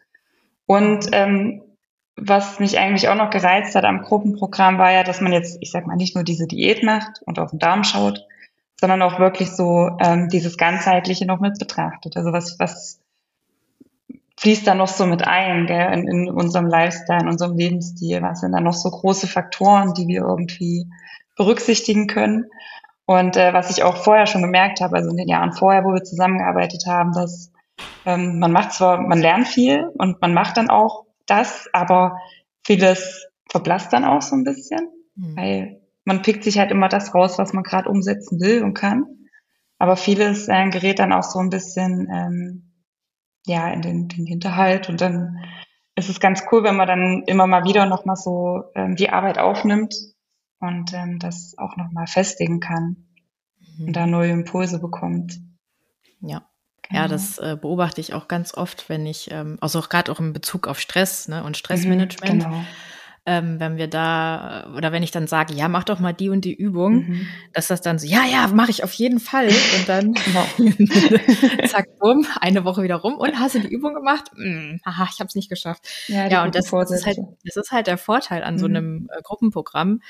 Und 0.65 1.09
ähm, 1.11 1.61
was 2.15 2.59
mich 2.59 2.79
eigentlich 2.79 3.09
auch 3.09 3.15
noch 3.15 3.29
gereizt 3.29 3.75
hat 3.75 3.83
am 3.83 4.01
Gruppenprogramm 4.01 4.77
war 4.77 4.91
ja, 4.91 5.03
dass 5.03 5.21
man 5.21 5.33
jetzt, 5.33 5.57
ich 5.59 5.71
sag 5.71 5.87
mal, 5.87 5.95
nicht 5.95 6.15
nur 6.15 6.23
diese 6.23 6.47
Diät 6.47 6.83
macht 6.83 7.21
und 7.25 7.39
auf 7.39 7.49
den 7.49 7.59
Darm 7.59 7.83
schaut, 7.83 8.25
sondern 8.81 9.03
auch 9.03 9.19
wirklich 9.19 9.51
so 9.51 9.91
ähm, 9.99 10.27
dieses 10.29 10.57
ganzheitliche 10.57 11.27
noch 11.27 11.39
mit 11.39 11.59
betrachtet. 11.59 12.17
Also 12.17 12.33
was, 12.33 12.59
was 12.59 12.99
fließt 14.39 14.65
da 14.65 14.73
noch 14.73 14.87
so 14.87 15.05
mit 15.05 15.25
ein, 15.25 15.67
gell, 15.67 15.93
in, 15.93 16.07
in 16.07 16.29
unserem 16.29 16.65
Lifestyle, 16.65 17.21
in 17.21 17.29
unserem 17.29 17.55
Lebensstil? 17.55 18.23
Was 18.23 18.41
sind 18.41 18.53
da 18.53 18.59
noch 18.59 18.73
so 18.73 18.89
große 18.89 19.27
Faktoren, 19.27 19.93
die 19.93 20.07
wir 20.07 20.21
irgendwie 20.21 20.87
berücksichtigen 21.37 22.07
können? 22.07 22.45
Und 23.05 23.37
äh, 23.37 23.53
was 23.53 23.69
ich 23.69 23.83
auch 23.83 23.97
vorher 23.97 24.25
schon 24.25 24.41
gemerkt 24.41 24.81
habe, 24.81 24.95
also 24.95 25.11
in 25.11 25.17
den 25.17 25.27
Jahren 25.27 25.53
vorher, 25.53 25.83
wo 25.83 25.93
wir 25.93 26.03
zusammengearbeitet 26.03 26.85
haben, 26.87 27.13
dass 27.13 27.51
ähm, 28.07 28.39
man 28.39 28.51
macht 28.51 28.73
zwar, 28.73 28.99
man 28.99 29.19
lernt 29.19 29.47
viel 29.47 29.91
und 29.99 30.21
man 30.21 30.33
macht 30.33 30.57
dann 30.57 30.71
auch 30.71 31.05
das, 31.27 31.69
aber 31.71 32.17
vieles 32.63 33.27
verblasst 33.47 33.93
dann 33.93 34.05
auch 34.05 34.23
so 34.23 34.35
ein 34.35 34.43
bisschen, 34.43 34.89
mhm. 35.15 35.37
weil 35.37 35.80
man 36.05 36.21
pickt 36.21 36.43
sich 36.43 36.57
halt 36.57 36.71
immer 36.71 36.89
das 36.89 37.13
raus, 37.13 37.37
was 37.37 37.53
man 37.53 37.63
gerade 37.63 37.89
umsetzen 37.89 38.39
will 38.39 38.63
und 38.63 38.73
kann. 38.73 39.05
Aber 39.77 39.97
vieles 39.97 40.47
äh, 40.47 40.69
gerät 40.69 40.99
dann 40.99 41.13
auch 41.13 41.23
so 41.23 41.39
ein 41.39 41.49
bisschen 41.49 42.07
ähm, 42.11 42.71
ja 43.45 43.71
in 43.71 43.81
den, 43.81 44.07
den 44.07 44.25
Hinterhalt 44.25 44.89
und 44.89 45.01
dann 45.01 45.43
ist 45.95 46.09
es 46.09 46.19
ganz 46.19 46.43
cool, 46.51 46.63
wenn 46.63 46.75
man 46.75 46.87
dann 46.87 47.23
immer 47.27 47.47
mal 47.47 47.65
wieder 47.65 47.85
nochmal 47.85 48.15
so 48.15 48.63
ähm, 48.75 48.95
die 48.95 49.09
Arbeit 49.09 49.37
aufnimmt 49.37 49.93
und 50.59 50.93
ähm, 50.93 51.19
das 51.19 51.55
auch 51.57 51.75
nochmal 51.75 52.07
festigen 52.07 52.59
kann 52.59 53.07
mhm. 53.77 53.87
und 53.87 53.95
da 53.95 54.05
neue 54.05 54.31
Impulse 54.31 54.79
bekommt. 54.79 55.39
Ja. 56.21 56.47
Ja, 56.93 57.03
genau. 57.03 57.13
das 57.13 57.37
äh, 57.37 57.57
beobachte 57.59 58.01
ich 58.01 58.13
auch 58.13 58.27
ganz 58.27 58.53
oft, 58.53 58.89
wenn 58.89 59.05
ich, 59.05 59.31
ähm, 59.31 59.57
also 59.61 59.79
auch 59.79 59.87
gerade 59.87 60.11
auch 60.11 60.19
in 60.19 60.33
Bezug 60.33 60.67
auf 60.67 60.77
Stress 60.77 61.29
ne, 61.29 61.41
und 61.43 61.55
Stressmanagement. 61.55 62.43
Mhm, 62.43 62.49
genau. 62.49 62.65
Ähm, 63.31 63.61
wenn 63.61 63.77
wir 63.77 63.87
da, 63.87 64.73
oder 64.75 64.91
wenn 64.91 65.03
ich 65.03 65.11
dann 65.11 65.25
sage, 65.25 65.53
ja, 65.53 65.69
mach 65.69 65.85
doch 65.85 66.01
mal 66.01 66.11
die 66.11 66.27
und 66.27 66.43
die 66.43 66.53
Übung, 66.53 67.07
mhm. 67.07 67.27
dass 67.53 67.67
das 67.67 67.81
dann 67.81 67.97
so, 67.97 68.05
ja, 68.05 68.25
ja, 68.25 68.47
mache 68.47 68.71
ich 68.71 68.83
auf 68.83 68.91
jeden 68.91 69.21
Fall. 69.21 69.47
Und 69.47 69.87
dann 69.87 70.13
genau. 70.25 70.45
zack, 71.67 71.97
bumm, 71.97 72.27
eine 72.41 72.65
Woche 72.65 72.83
wieder 72.83 72.97
rum 72.97 73.15
und 73.15 73.39
hast 73.39 73.55
du 73.55 73.61
die 73.61 73.69
Übung 73.69 73.93
gemacht? 73.93 74.31
Hm, 74.35 74.81
aha, 74.83 75.07
ich 75.09 75.19
habe 75.19 75.29
es 75.29 75.35
nicht 75.35 75.47
geschafft. 75.47 75.87
Ja, 76.07 76.27
ja 76.27 76.43
und 76.43 76.55
das, 76.55 76.71
das, 76.71 76.91
ist 76.91 77.05
halt, 77.05 77.19
das 77.45 77.55
ist 77.55 77.71
halt 77.71 77.87
der 77.87 77.97
Vorteil 77.97 78.43
an 78.43 78.55
mhm. 78.55 78.59
so 78.59 78.65
einem 78.65 79.09
äh, 79.17 79.21
Gruppenprogramm. 79.21 80.01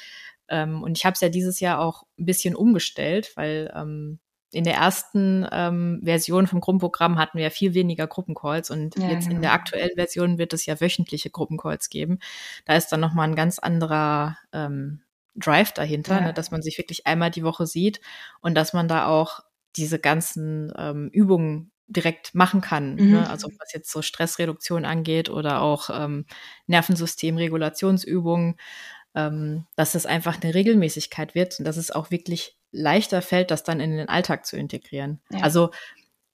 Ähm, 0.50 0.82
und 0.82 0.98
ich 0.98 1.06
habe 1.06 1.14
es 1.14 1.22
ja 1.22 1.30
dieses 1.30 1.60
Jahr 1.60 1.80
auch 1.80 2.04
ein 2.18 2.26
bisschen 2.26 2.56
umgestellt, 2.56 3.34
weil 3.36 3.72
ähm, 3.76 4.18
in 4.52 4.64
der 4.64 4.76
ersten 4.76 5.48
ähm, 5.52 6.02
Version 6.04 6.48
vom 6.48 6.60
Gruppenprogramm 6.60 7.18
hatten 7.18 7.38
wir 7.38 7.46
ja 7.46 7.50
viel 7.50 7.74
weniger 7.74 8.08
Gruppencalls 8.08 8.70
und 8.70 8.98
ja, 8.98 9.10
jetzt 9.10 9.26
genau. 9.26 9.38
in 9.38 9.42
der 9.42 9.54
aktuellen 9.54 9.96
Version 9.96 10.38
wird 10.38 10.54
es 10.54 10.66
ja 10.66 10.80
wöchentliche 10.80 11.30
Gruppencalls 11.30 11.90
geben. 11.90 12.20
Da 12.66 12.76
ist 12.76 12.90
dann 12.90 13.00
nochmal 13.00 13.30
ein 13.30 13.36
ganz 13.36 13.60
anderer 13.60 14.38
ähm, 14.52 15.02
Drive 15.36 15.72
dahinter, 15.72 16.16
ja. 16.16 16.22
ne, 16.22 16.34
dass 16.34 16.52
man 16.52 16.62
sich 16.62 16.78
wirklich 16.78 17.08
einmal 17.08 17.32
die 17.32 17.44
Woche 17.44 17.66
sieht 17.66 18.02
und 18.42 18.56
dass 18.56 18.74
man 18.74 18.88
da 18.88 19.08
auch 19.08 19.40
diese 19.78 20.00
ganzen 20.00 20.74
ähm, 20.78 21.10
Übungen 21.14 21.72
direkt 21.88 22.36
machen 22.36 22.62
kann. 22.62 22.96
Ne? 22.96 23.02
Mhm. 23.02 23.12
Ne? 23.12 23.30
Also 23.30 23.50
was 23.60 23.74
jetzt 23.74 23.92
so 23.92 24.02
Stressreduktion 24.02 24.86
angeht 24.86 25.30
oder 25.30 25.62
auch 25.62 25.90
ähm, 25.94 26.26
Nervensystemregulationsübungen, 26.68 28.56
ähm, 29.16 29.66
dass 29.76 29.96
es 29.96 30.06
einfach 30.06 30.42
eine 30.42 30.54
Regelmäßigkeit 30.54 31.36
wird 31.36 31.60
und 31.60 31.66
dass 31.66 31.78
es 31.78 31.92
auch 31.92 32.12
wirklich 32.12 32.58
leichter 32.72 33.22
fällt, 33.22 33.52
das 33.52 33.64
dann 33.64 33.80
in 33.80 33.96
den 33.96 34.10
Alltag 34.10 34.46
zu 34.46 34.58
integrieren. 34.58 35.20
Ja. 35.30 35.42
Also 35.42 35.72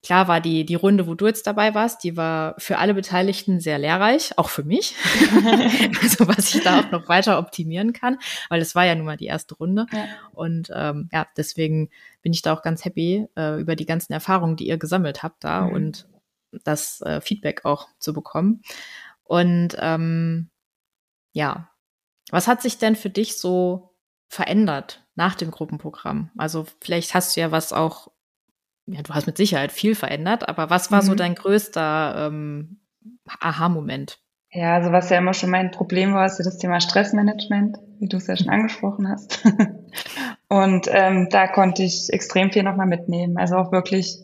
klar 0.03 0.27
war 0.27 0.39
die, 0.39 0.65
die 0.65 0.75
Runde, 0.75 1.07
wo 1.07 1.15
du 1.15 1.25
jetzt 1.25 1.47
dabei 1.47 1.73
warst, 1.73 2.03
die 2.03 2.15
war 2.15 2.55
für 2.57 2.77
alle 2.77 2.93
Beteiligten 2.93 3.59
sehr 3.59 3.77
lehrreich, 3.77 4.37
auch 4.37 4.49
für 4.49 4.63
mich. 4.63 4.95
also 6.01 6.27
was 6.27 6.53
ich 6.53 6.63
da 6.63 6.79
auch 6.79 6.91
noch 6.91 7.09
weiter 7.09 7.39
optimieren 7.39 7.93
kann, 7.93 8.17
weil 8.49 8.61
es 8.61 8.75
war 8.75 8.85
ja 8.85 8.95
nun 8.95 9.05
mal 9.05 9.17
die 9.17 9.25
erste 9.25 9.55
Runde. 9.55 9.85
Ja. 9.91 10.05
Und 10.31 10.71
ähm, 10.73 11.09
ja, 11.11 11.27
deswegen 11.35 11.89
bin 12.21 12.33
ich 12.33 12.41
da 12.41 12.53
auch 12.53 12.61
ganz 12.61 12.85
happy 12.85 13.27
äh, 13.35 13.59
über 13.59 13.75
die 13.75 13.85
ganzen 13.85 14.13
Erfahrungen, 14.13 14.55
die 14.55 14.67
ihr 14.67 14.77
gesammelt 14.77 15.23
habt 15.23 15.43
da 15.43 15.61
mhm. 15.61 15.73
und 15.73 16.07
das 16.63 17.01
äh, 17.01 17.19
Feedback 17.21 17.65
auch 17.65 17.87
zu 17.99 18.13
bekommen. 18.13 18.61
Und 19.23 19.75
ähm, 19.79 20.49
ja, 21.33 21.69
was 22.31 22.47
hat 22.47 22.61
sich 22.61 22.77
denn 22.77 22.95
für 22.95 23.09
dich 23.09 23.37
so 23.37 23.93
verändert 24.29 25.06
nach 25.17 25.35
dem 25.35 25.51
Gruppenprogramm? 25.51 26.29
Also 26.37 26.65
vielleicht 26.79 27.13
hast 27.13 27.35
du 27.35 27.41
ja 27.41 27.51
was 27.51 27.73
auch 27.73 28.09
ja, 28.87 29.01
du 29.01 29.13
hast 29.13 29.27
mit 29.27 29.37
Sicherheit 29.37 29.71
viel 29.71 29.95
verändert, 29.95 30.47
aber 30.47 30.69
was 30.69 30.91
war 30.91 31.01
mhm. 31.01 31.07
so 31.07 31.15
dein 31.15 31.35
größter 31.35 32.27
ähm, 32.27 32.79
Aha-Moment? 33.39 34.19
Ja, 34.51 34.75
also 34.75 34.93
was 34.93 35.09
ja 35.09 35.17
immer 35.17 35.33
schon 35.33 35.49
mein 35.49 35.71
Problem 35.71 36.13
war, 36.13 36.25
ist 36.25 36.39
ja 36.39 36.45
das 36.45 36.57
Thema 36.57 36.79
Stressmanagement, 36.79 37.77
wie 37.99 38.07
du 38.07 38.17
es 38.17 38.27
ja 38.27 38.37
schon 38.37 38.49
angesprochen 38.49 39.09
hast. 39.09 39.43
Und 40.47 40.87
ähm, 40.89 41.27
da 41.29 41.47
konnte 41.47 41.83
ich 41.83 42.07
extrem 42.11 42.51
viel 42.51 42.63
nochmal 42.63 42.87
mitnehmen. 42.87 43.37
Also 43.37 43.57
auch 43.57 43.73
wirklich 43.73 44.19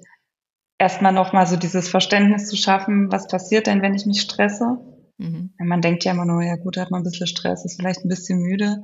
erstmal 0.78 1.12
nochmal 1.12 1.46
so 1.46 1.58
dieses 1.58 1.90
Verständnis 1.90 2.48
zu 2.48 2.56
schaffen, 2.56 3.12
was 3.12 3.28
passiert 3.28 3.68
denn, 3.68 3.82
wenn 3.82 3.96
ich 3.96 4.06
mich 4.06 4.22
stresse? 4.22 4.78
Mhm. 5.18 5.54
Man 5.60 5.82
denkt 5.82 6.06
ja 6.06 6.14
immer 6.14 6.26
nur, 6.26 6.42
ja 6.42 6.56
gut, 6.56 6.78
hat 6.78 6.90
man 6.90 7.02
ein 7.02 7.04
bisschen 7.04 7.28
Stress, 7.28 7.66
ist 7.66 7.76
vielleicht 7.76 8.06
ein 8.06 8.10
bisschen 8.10 8.40
müde. 8.40 8.84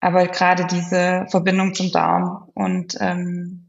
Aber 0.00 0.26
gerade 0.26 0.66
diese 0.66 1.26
Verbindung 1.28 1.74
zum 1.74 1.92
Darm 1.92 2.48
und 2.54 2.96
ähm, 3.00 3.66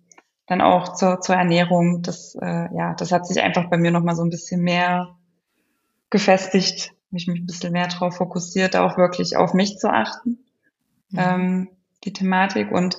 dann 0.52 0.62
auch 0.62 0.96
zur, 0.96 1.22
zur 1.22 1.36
Ernährung. 1.36 2.02
Das, 2.02 2.36
äh, 2.36 2.76
ja, 2.76 2.94
das 2.96 3.12
hat 3.12 3.26
sich 3.26 3.42
einfach 3.42 3.70
bei 3.70 3.78
mir 3.78 3.92
nochmal 3.92 4.16
so 4.16 4.24
ein 4.24 4.30
bisschen 4.30 4.62
mehr 4.62 5.16
gefestigt, 6.10 6.94
mich 7.10 7.28
ein 7.28 7.46
bisschen 7.46 7.74
mehr 7.74 7.88
darauf 7.88 8.18
fokussiert, 8.18 8.76
auch 8.76 8.98
wirklich 8.98 9.38
auf 9.38 9.54
mich 9.54 9.78
zu 9.78 9.90
achten, 9.90 10.40
mhm. 11.10 11.20
ähm, 11.20 11.70
die 12.04 12.14
Thematik 12.14 12.72
und 12.72 12.96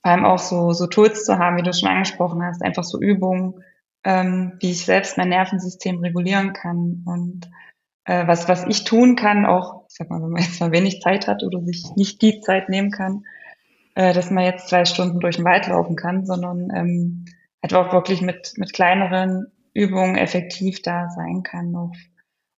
vor 0.00 0.12
allem 0.12 0.24
auch 0.24 0.38
so, 0.38 0.72
so 0.72 0.86
Tools 0.86 1.24
zu 1.24 1.38
haben, 1.38 1.56
wie 1.56 1.62
du 1.62 1.72
schon 1.72 1.88
angesprochen 1.88 2.42
hast, 2.42 2.62
einfach 2.62 2.84
so 2.84 3.00
Übungen, 3.00 3.62
ähm, 4.04 4.52
wie 4.60 4.70
ich 4.70 4.84
selbst 4.84 5.18
mein 5.18 5.28
Nervensystem 5.28 5.98
regulieren 5.98 6.52
kann 6.52 7.02
und 7.04 7.50
äh, 8.04 8.26
was, 8.26 8.48
was 8.48 8.64
ich 8.68 8.84
tun 8.84 9.16
kann, 9.16 9.44
auch, 9.44 9.84
sag 9.96 10.10
mal, 10.10 10.22
wenn 10.22 10.30
man 10.30 10.42
jetzt 10.42 10.60
mal 10.60 10.72
wenig 10.72 11.00
Zeit 11.00 11.26
hat 11.26 11.42
oder 11.42 11.60
sich 11.62 11.84
nicht 11.96 12.22
die 12.22 12.40
Zeit 12.40 12.68
nehmen 12.68 12.90
kann, 12.90 13.24
äh, 13.94 14.12
dass 14.12 14.30
man 14.30 14.44
jetzt 14.44 14.68
zwei 14.68 14.84
Stunden 14.84 15.20
durch 15.20 15.36
den 15.36 15.44
Wald 15.44 15.66
laufen 15.66 15.96
kann, 15.96 16.26
sondern 16.26 16.70
ähm, 16.74 17.24
einfach 17.62 17.86
auch 17.86 17.92
wirklich 17.92 18.22
mit, 18.22 18.52
mit 18.56 18.72
kleineren 18.72 19.52
Übungen 19.74 20.16
effektiv 20.16 20.82
da 20.82 21.10
sein 21.10 21.42
kann 21.42 21.70
noch. 21.70 21.92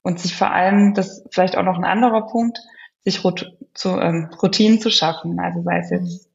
Und 0.02 0.20
sich 0.20 0.36
vor 0.36 0.52
allem, 0.52 0.94
das 0.94 1.24
vielleicht 1.30 1.56
auch 1.56 1.64
noch 1.64 1.76
ein 1.76 1.84
anderer 1.84 2.26
Punkt, 2.26 2.58
sich 3.04 3.24
Rut 3.24 3.56
zu, 3.74 3.98
ähm, 3.98 4.30
Routinen 4.42 4.80
zu 4.80 4.90
schaffen. 4.90 5.38
Also 5.40 5.62
sei 5.62 5.78
es 5.78 5.90
jetzt 5.90 6.30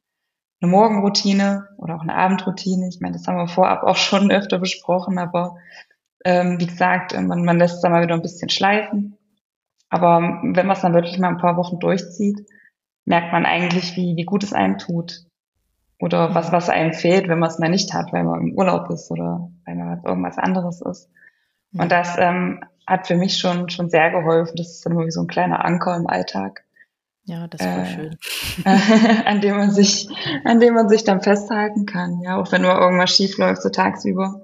eine 0.60 0.70
Morgenroutine 0.70 1.68
oder 1.78 1.96
auch 1.96 2.02
eine 2.02 2.14
Abendroutine. 2.14 2.88
Ich 2.88 3.00
meine, 3.00 3.16
das 3.16 3.26
haben 3.26 3.36
wir 3.36 3.48
vorab 3.48 3.82
auch 3.82 3.96
schon 3.96 4.30
öfter 4.30 4.58
besprochen, 4.58 5.18
aber 5.18 5.56
ähm, 6.24 6.58
wie 6.58 6.66
gesagt, 6.66 7.12
man, 7.20 7.44
man 7.44 7.58
lässt 7.58 7.76
es 7.76 7.80
dann 7.80 7.92
mal 7.92 8.02
wieder 8.02 8.14
ein 8.14 8.22
bisschen 8.22 8.48
schleifen. 8.48 9.18
Aber 9.94 10.40
wenn 10.42 10.66
man 10.66 10.74
es 10.74 10.82
dann 10.82 10.92
wirklich 10.92 11.20
mal 11.20 11.28
ein 11.28 11.38
paar 11.38 11.56
Wochen 11.56 11.78
durchzieht, 11.78 12.48
merkt 13.04 13.30
man 13.30 13.46
eigentlich, 13.46 13.94
wie, 13.94 14.16
wie 14.16 14.24
gut 14.24 14.42
es 14.42 14.52
einem 14.52 14.76
tut. 14.76 15.20
Oder 16.00 16.34
was, 16.34 16.50
was 16.50 16.68
einem 16.68 16.92
fehlt, 16.92 17.28
wenn 17.28 17.38
man 17.38 17.48
es 17.48 17.60
mal 17.60 17.68
nicht 17.70 17.94
hat, 17.94 18.12
weil 18.12 18.24
man 18.24 18.40
im 18.40 18.58
Urlaub 18.58 18.90
ist 18.90 19.12
oder 19.12 19.52
weil 19.64 19.76
man 19.76 20.02
irgendwas 20.02 20.36
anderes 20.36 20.80
ist. 20.80 21.08
Und 21.72 21.92
das 21.92 22.16
ähm, 22.18 22.64
hat 22.88 23.06
für 23.06 23.14
mich 23.14 23.38
schon, 23.38 23.70
schon 23.70 23.88
sehr 23.88 24.10
geholfen. 24.10 24.56
Das 24.56 24.72
ist 24.72 24.84
dann 24.84 24.94
irgendwie 24.94 25.12
so 25.12 25.20
ein 25.20 25.28
kleiner 25.28 25.64
Anker 25.64 25.96
im 25.96 26.08
Alltag. 26.08 26.64
Ja, 27.26 27.46
das 27.46 27.60
war 27.60 27.78
äh, 27.78 27.86
schön. 27.86 28.18
an 29.26 29.40
dem 29.42 29.56
man 29.56 29.70
sich, 29.70 30.08
an 30.44 30.58
dem 30.58 30.74
man 30.74 30.88
sich 30.88 31.04
dann 31.04 31.22
festhalten 31.22 31.86
kann. 31.86 32.20
Ja, 32.20 32.36
auch 32.36 32.50
wenn 32.50 32.62
nur 32.62 32.76
irgendwas 32.76 33.14
schief 33.14 33.38
läuft, 33.38 33.62
so 33.62 33.68
tagsüber, 33.68 34.42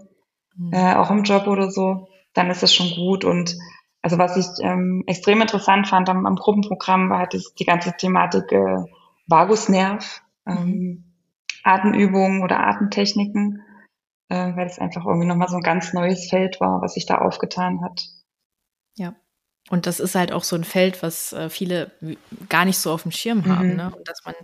mhm. 0.54 0.73
äh, 0.73 0.95
auch 0.95 1.11
im 1.11 1.25
Job 1.25 1.49
oder 1.49 1.73
so, 1.73 2.07
dann 2.35 2.50
ist 2.50 2.62
das 2.62 2.73
schon 2.73 2.90
gut. 2.95 3.25
Und 3.25 3.57
also 4.02 4.19
was 4.19 4.37
ich 4.37 4.47
ähm, 4.64 5.04
extrem 5.07 5.40
interessant 5.40 5.88
fand 5.88 6.09
am, 6.09 6.26
am 6.26 6.37
Gruppenprogramm 6.37 7.11
war 7.11 7.19
halt 7.19 7.35
das, 7.35 7.54
die 7.54 7.64
ganze 7.64 7.92
Thematik 7.92 8.50
äh, 8.52 8.85
Vagusnerv, 9.26 10.23
ähm, 10.47 10.64
mhm. 10.64 11.04
Atemübungen 11.62 12.42
oder 12.42 12.61
Atemtechniken, 12.61 13.62
äh, 14.28 14.57
weil 14.57 14.66
es 14.66 14.78
einfach 14.78 15.04
irgendwie 15.04 15.26
nochmal 15.26 15.49
so 15.49 15.57
ein 15.57 15.62
ganz 15.62 15.92
neues 15.92 16.28
Feld 16.28 16.61
war, 16.61 16.80
was 16.80 16.95
sich 16.95 17.07
da 17.07 17.19
aufgetan 17.19 17.83
hat. 17.83 18.07
Ja, 18.97 19.14
und 19.71 19.87
das 19.87 20.00
ist 20.00 20.17
halt 20.17 20.33
auch 20.33 20.43
so 20.43 20.57
ein 20.57 20.65
Feld, 20.65 21.00
was 21.00 21.33
äh, 21.33 21.49
viele 21.49 21.93
gar 22.49 22.65
nicht 22.65 22.79
so 22.79 22.91
auf 22.91 23.05
dem 23.05 23.12
Schirm 23.12 23.47
haben, 23.47 23.71
mhm. 23.71 23.77
ne? 23.77 23.93
Und 23.97 24.09
dass 24.09 24.25
man 24.25 24.35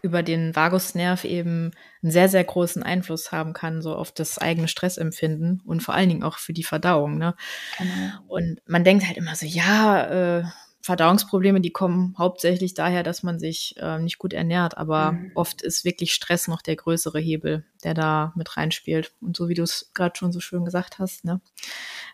über 0.00 0.22
den 0.22 0.54
Vagusnerv 0.54 1.24
eben 1.24 1.72
einen 2.02 2.12
sehr, 2.12 2.28
sehr 2.28 2.44
großen 2.44 2.84
Einfluss 2.84 3.32
haben 3.32 3.52
kann, 3.52 3.82
so 3.82 3.96
auf 3.96 4.12
das 4.12 4.38
eigene 4.38 4.68
Stressempfinden 4.68 5.60
und 5.66 5.82
vor 5.82 5.94
allen 5.94 6.08
Dingen 6.08 6.22
auch 6.22 6.38
für 6.38 6.52
die 6.52 6.62
Verdauung, 6.62 7.18
ne? 7.18 7.34
Genau. 7.78 8.12
Und 8.28 8.60
man 8.66 8.84
denkt 8.84 9.04
halt 9.04 9.16
immer 9.16 9.34
so, 9.34 9.44
ja, 9.44 10.38
äh, 10.38 10.44
Verdauungsprobleme, 10.82 11.60
die 11.60 11.72
kommen 11.72 12.14
hauptsächlich 12.16 12.74
daher, 12.74 13.02
dass 13.02 13.24
man 13.24 13.40
sich 13.40 13.74
äh, 13.78 13.98
nicht 13.98 14.18
gut 14.18 14.32
ernährt, 14.32 14.78
aber 14.78 15.12
mhm. 15.12 15.32
oft 15.34 15.62
ist 15.62 15.84
wirklich 15.84 16.14
Stress 16.14 16.46
noch 16.46 16.62
der 16.62 16.76
größere 16.76 17.18
Hebel, 17.18 17.64
der 17.82 17.94
da 17.94 18.32
mit 18.36 18.56
reinspielt. 18.56 19.12
Und 19.20 19.36
so 19.36 19.48
wie 19.48 19.54
du 19.54 19.64
es 19.64 19.90
gerade 19.94 20.16
schon 20.16 20.30
so 20.30 20.38
schön 20.38 20.64
gesagt 20.64 21.00
hast, 21.00 21.24
ne? 21.24 21.40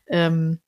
Ähm, 0.06 0.60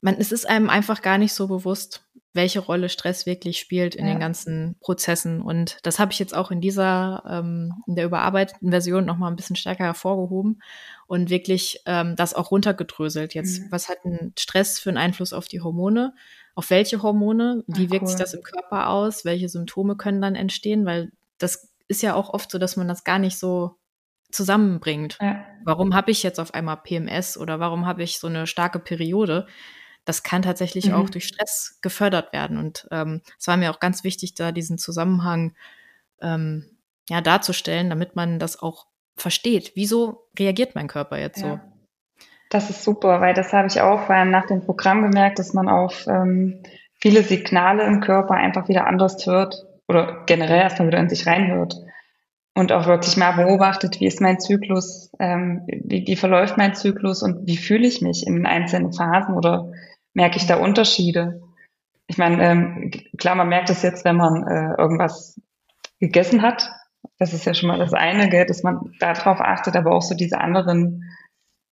man, 0.00 0.16
es 0.16 0.32
ist 0.32 0.48
einem 0.48 0.70
einfach 0.70 1.02
gar 1.02 1.18
nicht 1.18 1.32
so 1.32 1.48
bewusst, 1.48 2.08
welche 2.34 2.60
Rolle 2.60 2.88
Stress 2.88 3.26
wirklich 3.26 3.58
spielt 3.58 3.94
in 3.94 4.06
ja. 4.06 4.12
den 4.12 4.20
ganzen 4.20 4.76
Prozessen. 4.80 5.40
Und 5.40 5.78
das 5.82 5.98
habe 5.98 6.12
ich 6.12 6.18
jetzt 6.18 6.34
auch 6.34 6.50
in 6.50 6.60
dieser, 6.60 7.24
ähm, 7.28 7.72
in 7.86 7.96
der 7.96 8.04
überarbeiteten 8.04 8.70
Version 8.70 9.04
nochmal 9.04 9.30
ein 9.30 9.36
bisschen 9.36 9.56
stärker 9.56 9.84
hervorgehoben 9.84 10.62
und 11.06 11.30
wirklich 11.30 11.80
ähm, 11.86 12.16
das 12.16 12.34
auch 12.34 12.50
runtergedröselt. 12.50 13.34
Jetzt, 13.34 13.62
mhm. 13.62 13.66
was 13.70 13.88
hat 13.88 14.04
ein 14.04 14.32
Stress 14.38 14.78
für 14.78 14.90
einen 14.90 14.98
Einfluss 14.98 15.32
auf 15.32 15.48
die 15.48 15.60
Hormone? 15.60 16.14
Auf 16.54 16.70
welche 16.70 17.02
Hormone? 17.02 17.64
Wie 17.66 17.86
Ach, 17.86 17.90
wirkt 17.90 18.02
cool. 18.02 18.08
sich 18.08 18.18
das 18.18 18.34
im 18.34 18.42
Körper 18.42 18.88
aus? 18.88 19.24
Welche 19.24 19.48
Symptome 19.48 19.96
können 19.96 20.20
dann 20.20 20.34
entstehen? 20.34 20.86
Weil 20.86 21.10
das 21.38 21.72
ist 21.88 22.02
ja 22.02 22.14
auch 22.14 22.34
oft 22.34 22.50
so, 22.50 22.58
dass 22.58 22.76
man 22.76 22.88
das 22.88 23.04
gar 23.04 23.18
nicht 23.18 23.38
so 23.38 23.76
zusammenbringt. 24.30 25.18
Ja. 25.20 25.44
Warum 25.64 25.94
habe 25.94 26.10
ich 26.10 26.22
jetzt 26.22 26.38
auf 26.38 26.52
einmal 26.54 26.76
PMS 26.76 27.38
oder 27.38 27.58
warum 27.58 27.86
habe 27.86 28.02
ich 28.02 28.18
so 28.18 28.26
eine 28.26 28.46
starke 28.46 28.78
Periode? 28.78 29.46
Das 30.08 30.22
kann 30.22 30.40
tatsächlich 30.40 30.88
mhm. 30.88 30.94
auch 30.94 31.10
durch 31.10 31.26
Stress 31.26 31.78
gefördert 31.82 32.32
werden. 32.32 32.56
Und 32.56 32.88
ähm, 32.90 33.20
es 33.38 33.46
war 33.46 33.58
mir 33.58 33.70
auch 33.70 33.78
ganz 33.78 34.04
wichtig, 34.04 34.34
da 34.34 34.52
diesen 34.52 34.78
Zusammenhang 34.78 35.54
ähm, 36.22 36.64
ja, 37.10 37.20
darzustellen, 37.20 37.90
damit 37.90 38.16
man 38.16 38.38
das 38.38 38.62
auch 38.62 38.86
versteht. 39.16 39.72
Wieso 39.74 40.26
reagiert 40.38 40.74
mein 40.74 40.88
Körper 40.88 41.18
jetzt 41.18 41.42
ja. 41.42 41.48
so? 41.48 41.60
Das 42.48 42.70
ist 42.70 42.84
super, 42.84 43.20
weil 43.20 43.34
das 43.34 43.52
habe 43.52 43.68
ich 43.68 43.82
auch 43.82 44.06
vor 44.06 44.14
allem 44.14 44.30
nach 44.30 44.46
dem 44.46 44.62
Programm 44.62 45.02
gemerkt, 45.02 45.38
dass 45.38 45.52
man 45.52 45.68
auf 45.68 46.06
ähm, 46.06 46.62
viele 46.94 47.22
Signale 47.22 47.84
im 47.84 48.00
Körper 48.00 48.32
einfach 48.32 48.66
wieder 48.70 48.86
anders 48.86 49.26
hört 49.26 49.66
oder 49.88 50.24
generell 50.24 50.62
erstmal 50.62 50.88
wieder 50.88 51.00
in 51.00 51.10
sich 51.10 51.26
reinhört 51.26 51.74
und 52.54 52.72
auch 52.72 52.86
wirklich 52.86 53.18
mal 53.18 53.32
beobachtet, 53.32 54.00
wie 54.00 54.06
ist 54.06 54.22
mein 54.22 54.40
Zyklus, 54.40 55.12
ähm, 55.18 55.64
wie, 55.66 56.06
wie 56.06 56.16
verläuft 56.16 56.56
mein 56.56 56.74
Zyklus 56.74 57.22
und 57.22 57.46
wie 57.46 57.58
fühle 57.58 57.86
ich 57.86 58.00
mich 58.00 58.26
in 58.26 58.46
einzelnen 58.46 58.94
Phasen 58.94 59.34
oder 59.34 59.70
merke 60.18 60.36
ich 60.36 60.46
da 60.48 60.56
Unterschiede. 60.56 61.40
Ich 62.08 62.18
meine, 62.18 62.42
ähm, 62.42 62.90
klar, 63.18 63.36
man 63.36 63.48
merkt 63.48 63.70
es 63.70 63.82
jetzt, 63.82 64.04
wenn 64.04 64.16
man 64.16 64.44
äh, 64.48 64.74
irgendwas 64.76 65.40
gegessen 66.00 66.42
hat. 66.42 66.68
Das 67.18 67.32
ist 67.32 67.44
ja 67.44 67.54
schon 67.54 67.68
mal 67.68 67.78
das 67.78 67.92
eine, 67.92 68.28
gell, 68.28 68.44
dass 68.44 68.64
man 68.64 68.92
darauf 68.98 69.40
achtet, 69.40 69.76
aber 69.76 69.92
auch 69.92 70.02
so 70.02 70.16
diese 70.16 70.40
anderen 70.40 71.04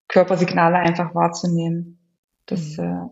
Körpersignale 0.07 0.77
einfach 0.77 1.13
wahrzunehmen. 1.13 1.99
Das 2.45 2.77
mhm. 2.77 3.11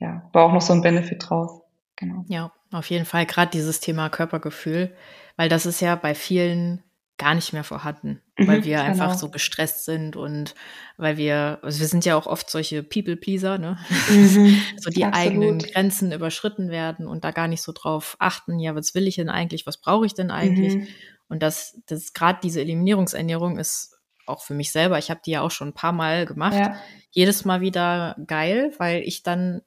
äh, 0.00 0.04
ja, 0.04 0.30
war 0.32 0.44
auch 0.44 0.52
noch 0.54 0.62
so 0.62 0.72
ein 0.72 0.80
Benefit 0.80 1.28
draus. 1.28 1.60
Genau. 1.96 2.24
Ja, 2.28 2.50
auf 2.72 2.88
jeden 2.88 3.04
Fall. 3.04 3.26
Gerade 3.26 3.50
dieses 3.50 3.80
Thema 3.80 4.08
Körpergefühl, 4.08 4.96
weil 5.36 5.50
das 5.50 5.66
ist 5.66 5.82
ja 5.82 5.96
bei 5.96 6.14
vielen 6.14 6.82
gar 7.22 7.36
nicht 7.36 7.52
mehr 7.52 7.62
vorhanden, 7.62 8.20
mhm, 8.36 8.46
weil 8.48 8.64
wir 8.64 8.78
genau. 8.78 8.88
einfach 8.88 9.14
so 9.14 9.30
gestresst 9.30 9.84
sind 9.84 10.16
und 10.16 10.56
weil 10.96 11.16
wir, 11.16 11.60
also 11.62 11.78
wir 11.78 11.86
sind 11.86 12.04
ja 12.04 12.16
auch 12.16 12.26
oft 12.26 12.50
solche 12.50 12.82
People-Pleaser, 12.82 13.58
ne? 13.58 13.78
Mhm, 14.10 14.60
so 14.76 14.90
die 14.90 15.04
absolut. 15.04 15.14
eigenen 15.14 15.58
Grenzen 15.60 16.10
überschritten 16.10 16.68
werden 16.68 17.06
und 17.06 17.22
da 17.22 17.30
gar 17.30 17.46
nicht 17.46 17.62
so 17.62 17.70
drauf 17.70 18.16
achten, 18.18 18.58
ja, 18.58 18.74
was 18.74 18.96
will 18.96 19.06
ich 19.06 19.14
denn 19.14 19.28
eigentlich, 19.28 19.66
was 19.66 19.80
brauche 19.80 20.04
ich 20.04 20.14
denn 20.14 20.32
eigentlich? 20.32 20.74
Mhm. 20.74 20.88
Und 21.28 21.44
das, 21.44 21.80
das 21.86 22.12
gerade 22.12 22.40
diese 22.42 22.60
Eliminierungsernährung 22.60 23.58
ist 23.58 23.96
auch 24.26 24.42
für 24.42 24.54
mich 24.54 24.72
selber, 24.72 24.98
ich 24.98 25.10
habe 25.10 25.20
die 25.24 25.30
ja 25.32 25.42
auch 25.42 25.50
schon 25.50 25.68
ein 25.68 25.74
paar 25.74 25.92
Mal 25.92 26.26
gemacht, 26.26 26.56
ja. 26.56 26.76
jedes 27.10 27.44
Mal 27.44 27.60
wieder 27.60 28.16
geil, 28.26 28.72
weil 28.78 29.02
ich 29.02 29.22
dann 29.22 29.62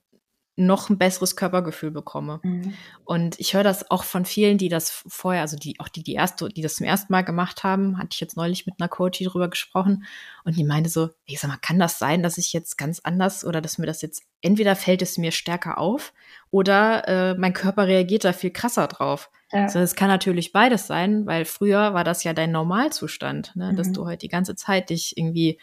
noch 0.58 0.90
ein 0.90 0.98
besseres 0.98 1.36
Körpergefühl 1.36 1.92
bekomme. 1.92 2.40
Mhm. 2.44 2.74
Und 3.04 3.40
ich 3.40 3.54
höre 3.54 3.64
das 3.64 3.92
auch 3.92 4.04
von 4.04 4.26
vielen, 4.26 4.58
die 4.58 4.70
das 4.70 4.90
vorher, 4.90 5.42
also 5.42 5.58
die 5.58 5.80
auch 5.80 5.90
die 5.90 6.04
die 6.04 6.14
erste, 6.14 6.48
die 6.48 6.62
das 6.62 6.76
zum 6.76 6.86
ersten 6.86 7.12
Mal 7.12 7.24
gemacht 7.24 7.64
haben, 7.64 7.98
hatte 7.98 8.10
ich 8.14 8.22
jetzt 8.22 8.38
neulich 8.38 8.66
mit 8.66 8.76
einer 8.80 8.88
Coach 8.88 9.20
drüber 9.20 9.50
gesprochen 9.50 10.06
und 10.46 10.56
die 10.56 10.64
meinte 10.64 10.90
so, 10.90 11.10
ich 11.26 11.40
sag 11.40 11.50
mal, 11.50 11.58
kann 11.58 11.80
das 11.80 12.00
sein, 12.00 12.24
dass 12.24 12.38
ich 12.38 12.54
jetzt 12.54 12.78
ganz 12.78 13.02
anders 13.04 13.44
oder 13.44 13.62
dass 13.62 13.78
mir 13.78 13.86
das 13.86 14.02
jetzt 14.02 14.24
entweder 14.42 14.76
fällt 14.76 15.02
es 15.02 15.18
mir 15.18 15.32
stärker 15.32 15.78
auf 15.78 16.14
oder 16.52 17.08
äh, 17.08 17.34
mein 17.36 17.54
Körper 17.54 17.88
reagiert 17.88 18.24
da 18.24 18.32
viel 18.32 18.52
krasser 18.52 18.88
drauf. 18.88 19.30
Ja. 19.52 19.64
Also 19.64 19.80
es 19.80 19.96
kann 19.96 20.08
natürlich 20.08 20.54
beides 20.54 20.88
sein, 20.88 21.26
weil 21.26 21.46
früher 21.46 21.94
war 21.94 22.04
das 22.04 22.24
ja 22.24 22.34
dein 22.34 22.52
Normalzustand, 22.52 23.56
ne? 23.56 23.74
Mhm. 23.74 23.76
dass 23.76 23.92
du 23.92 24.06
halt 24.06 24.22
die 24.22 24.30
ganze 24.30 24.56
Zeit 24.56 24.90
dich 24.90 25.18
irgendwie 25.18 25.60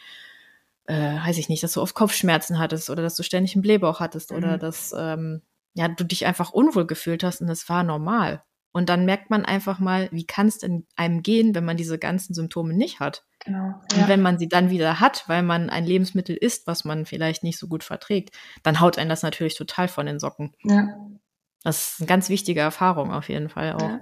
äh, 0.85 1.15
weiß 1.15 1.37
ich 1.37 1.49
nicht, 1.49 1.63
dass 1.63 1.73
du 1.73 1.81
oft 1.81 1.95
Kopfschmerzen 1.95 2.59
hattest 2.59 2.89
oder 2.89 3.01
dass 3.03 3.15
du 3.15 3.23
ständig 3.23 3.55
einen 3.55 3.61
Blähbauch 3.61 3.99
hattest 3.99 4.31
mhm. 4.31 4.37
oder 4.37 4.57
dass 4.57 4.93
ähm, 4.97 5.41
ja, 5.73 5.87
du 5.87 6.03
dich 6.03 6.25
einfach 6.25 6.51
unwohl 6.51 6.85
gefühlt 6.85 7.23
hast 7.23 7.41
und 7.41 7.47
das 7.47 7.67
war 7.69 7.83
normal. 7.83 8.43
Und 8.75 8.89
dann 8.89 9.05
merkt 9.05 9.29
man 9.29 9.45
einfach 9.45 9.79
mal, 9.79 10.09
wie 10.11 10.25
kann 10.25 10.47
es 10.47 10.57
denn 10.57 10.87
einem 10.95 11.21
gehen, 11.21 11.53
wenn 11.53 11.63
man 11.63 11.77
diese 11.77 11.99
ganzen 11.99 12.33
Symptome 12.33 12.73
nicht 12.73 12.99
hat. 12.99 13.23
Genau, 13.45 13.75
ja. 13.91 14.01
Und 14.01 14.07
wenn 14.07 14.21
man 14.21 14.39
sie 14.39 14.47
dann 14.47 14.71
wieder 14.71 14.99
hat, 14.99 15.25
weil 15.27 15.43
man 15.43 15.69
ein 15.69 15.85
Lebensmittel 15.85 16.35
isst, 16.35 16.65
was 16.65 16.83
man 16.83 17.05
vielleicht 17.05 17.43
nicht 17.43 17.59
so 17.59 17.67
gut 17.67 17.83
verträgt, 17.83 18.35
dann 18.63 18.79
haut 18.79 18.97
einen 18.97 19.09
das 19.09 19.21
natürlich 19.21 19.55
total 19.55 19.87
von 19.87 20.07
den 20.07 20.19
Socken. 20.19 20.55
Ja. 20.63 20.87
Das 21.63 21.93
ist 21.93 22.01
eine 22.01 22.07
ganz 22.07 22.29
wichtige 22.29 22.61
Erfahrung 22.61 23.13
auf 23.13 23.29
jeden 23.29 23.49
Fall 23.49 23.73
auch. 23.73 23.81
Ja. 23.81 23.99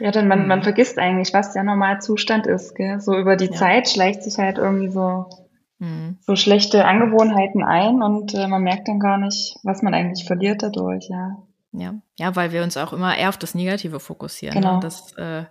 Ja, 0.00 0.12
denn 0.12 0.28
man, 0.28 0.46
man 0.46 0.60
mhm. 0.60 0.62
vergisst 0.62 0.96
eigentlich, 0.98 1.34
was 1.34 1.52
der 1.52 1.64
Normalzustand 1.64 2.46
ist. 2.46 2.76
Gell? 2.76 3.00
So 3.00 3.18
über 3.18 3.36
die 3.36 3.46
ja. 3.46 3.52
Zeit 3.52 3.88
schleicht 3.88 4.22
sich 4.22 4.38
halt 4.38 4.56
irgendwie 4.56 4.90
so 4.90 5.26
mhm. 5.78 6.18
so 6.20 6.36
schlechte 6.36 6.84
Angewohnheiten 6.84 7.62
ein 7.64 8.02
und 8.02 8.34
äh, 8.34 8.46
man 8.46 8.62
merkt 8.62 8.88
dann 8.88 9.00
gar 9.00 9.18
nicht, 9.18 9.56
was 9.62 9.82
man 9.82 9.94
eigentlich 9.94 10.26
verliert 10.26 10.62
dadurch, 10.62 11.08
ja. 11.08 11.36
Ja, 11.72 11.94
ja, 12.18 12.34
weil 12.34 12.52
wir 12.52 12.62
uns 12.62 12.76
auch 12.76 12.92
immer 12.92 13.16
eher 13.16 13.28
auf 13.28 13.36
das 13.36 13.54
Negative 13.54 14.00
fokussieren. 14.00 14.54
Ne? 14.54 14.60
Genau. 14.60 14.74
Ne? 14.76 14.80
Das, 14.80 15.12
äh, 15.12 15.44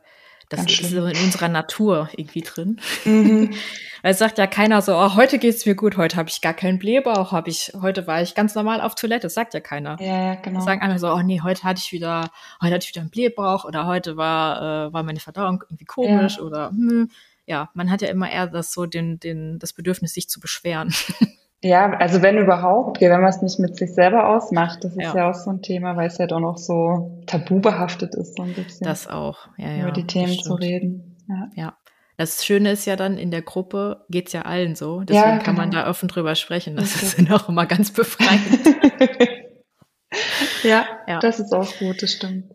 das 0.50 0.66
ist 0.66 0.92
so 0.92 1.06
in 1.06 1.18
unserer 1.18 1.50
Natur 1.50 2.10
irgendwie 2.16 2.42
drin. 2.42 2.80
Mhm. 3.04 3.54
Weil 4.02 4.12
es 4.12 4.20
sagt 4.20 4.38
ja 4.38 4.48
keiner 4.48 4.82
so, 4.82 4.96
oh, 4.96 5.16
heute 5.16 5.40
geht's 5.40 5.66
mir 5.66 5.76
gut, 5.76 5.98
heute 5.98 6.16
habe 6.16 6.30
ich 6.30 6.42
gar 6.42 6.54
keinen 6.54 6.80
Blähbauch, 6.80 7.32
habe 7.32 7.50
ich, 7.50 7.74
heute 7.82 8.08
war 8.08 8.22
ich 8.22 8.36
ganz 8.36 8.56
normal 8.56 8.80
auf 8.80 8.96
Toilette, 8.96 9.24
das 9.24 9.34
sagt 9.34 9.54
ja 9.54 9.60
keiner. 9.60 9.98
Ja, 10.00 10.34
ja 10.34 10.36
genau. 10.36 10.62
sagen 10.62 10.82
alle 10.82 11.00
so, 11.00 11.12
oh 11.12 11.22
nee, 11.22 11.42
heute 11.42 11.64
hatte 11.64 11.82
ich 11.84 11.92
wieder, 11.92 12.30
heute 12.62 12.76
hatte 12.76 12.86
ich 12.86 12.90
wieder 12.90 13.02
einen 13.02 13.10
Blähbauch 13.10 13.66
oder 13.66 13.86
heute 13.86 14.16
war, 14.16 14.88
äh, 14.88 14.94
war 14.94 15.04
meine 15.04 15.20
Verdauung 15.20 15.64
irgendwie 15.68 15.86
komisch 15.86 16.38
ja. 16.38 16.44
oder 16.44 16.70
hm, 16.70 17.10
ja, 17.48 17.70
man 17.74 17.90
hat 17.90 18.02
ja 18.02 18.10
immer 18.10 18.30
eher 18.30 18.48
das 18.48 18.72
so 18.72 18.86
den, 18.86 19.20
den, 19.20 19.58
das 19.58 19.74
Bedürfnis, 19.74 20.14
sich 20.14 20.30
zu 20.30 20.40
beschweren. 20.40 20.94
Ja, 21.64 21.90
also 21.94 22.22
wenn 22.22 22.38
überhaupt, 22.38 23.02
wenn 23.02 23.10
man 23.10 23.30
es 23.30 23.42
nicht 23.42 23.58
mit 23.58 23.78
sich 23.78 23.92
selber 23.92 24.30
ausmacht, 24.30 24.84
das 24.84 24.92
ist 24.92 25.02
ja. 25.02 25.16
ja, 25.16 25.30
auch 25.32 25.34
so 25.34 25.50
ein 25.50 25.64
Thema, 25.64 25.98
weil 25.98 26.06
es 26.06 26.20
ja 26.20 26.28
doch 26.28 26.40
noch 26.40 26.60
so 26.60 27.24
tabu 27.26 27.60
behaftet 27.60 28.14
ist, 28.14 28.38
so 28.38 28.44
ein 28.44 28.54
bisschen. 28.54 28.86
Das 28.86 29.08
auch, 29.08 29.48
ja, 29.58 29.72
ja. 29.72 29.82
Über 29.82 29.92
die 29.92 30.06
Themen 30.06 30.38
zu 30.38 30.54
reden. 30.54 31.18
Ja. 31.28 31.50
ja. 31.56 31.78
Das 32.16 32.46
Schöne 32.46 32.72
ist 32.72 32.86
ja 32.86 32.96
dann, 32.96 33.18
in 33.18 33.32
der 33.32 33.42
Gruppe 33.42 34.06
geht's 34.10 34.34
ja 34.34 34.44
allen 34.44 34.76
so. 34.76 35.02
Deswegen 35.02 35.24
ja, 35.24 35.32
genau. 35.32 35.44
kann 35.44 35.56
man 35.56 35.72
da 35.72 35.90
offen 35.90 36.08
drüber 36.08 36.36
sprechen. 36.36 36.76
Das 36.76 36.96
okay. 36.96 37.24
ist 37.24 37.32
auch 37.32 37.50
immer 37.50 37.66
ganz 37.66 37.90
befreiend. 37.92 38.78
ja, 40.64 40.86
ja, 41.08 41.20
das 41.20 41.40
ist 41.40 41.54
auch 41.54 41.76
gut, 41.80 42.04
das 42.04 42.12
stimmt. 42.12 42.54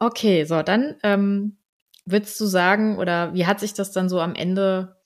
Okay, 0.00 0.44
so, 0.44 0.62
dann 0.62 0.96
ähm, 1.02 1.58
Würdest 2.06 2.38
du 2.40 2.44
sagen, 2.44 2.98
oder 2.98 3.32
wie 3.32 3.46
hat 3.46 3.60
sich 3.60 3.72
das 3.72 3.92
dann 3.92 4.08
so 4.08 4.20
am 4.20 4.34
Ende 4.34 4.96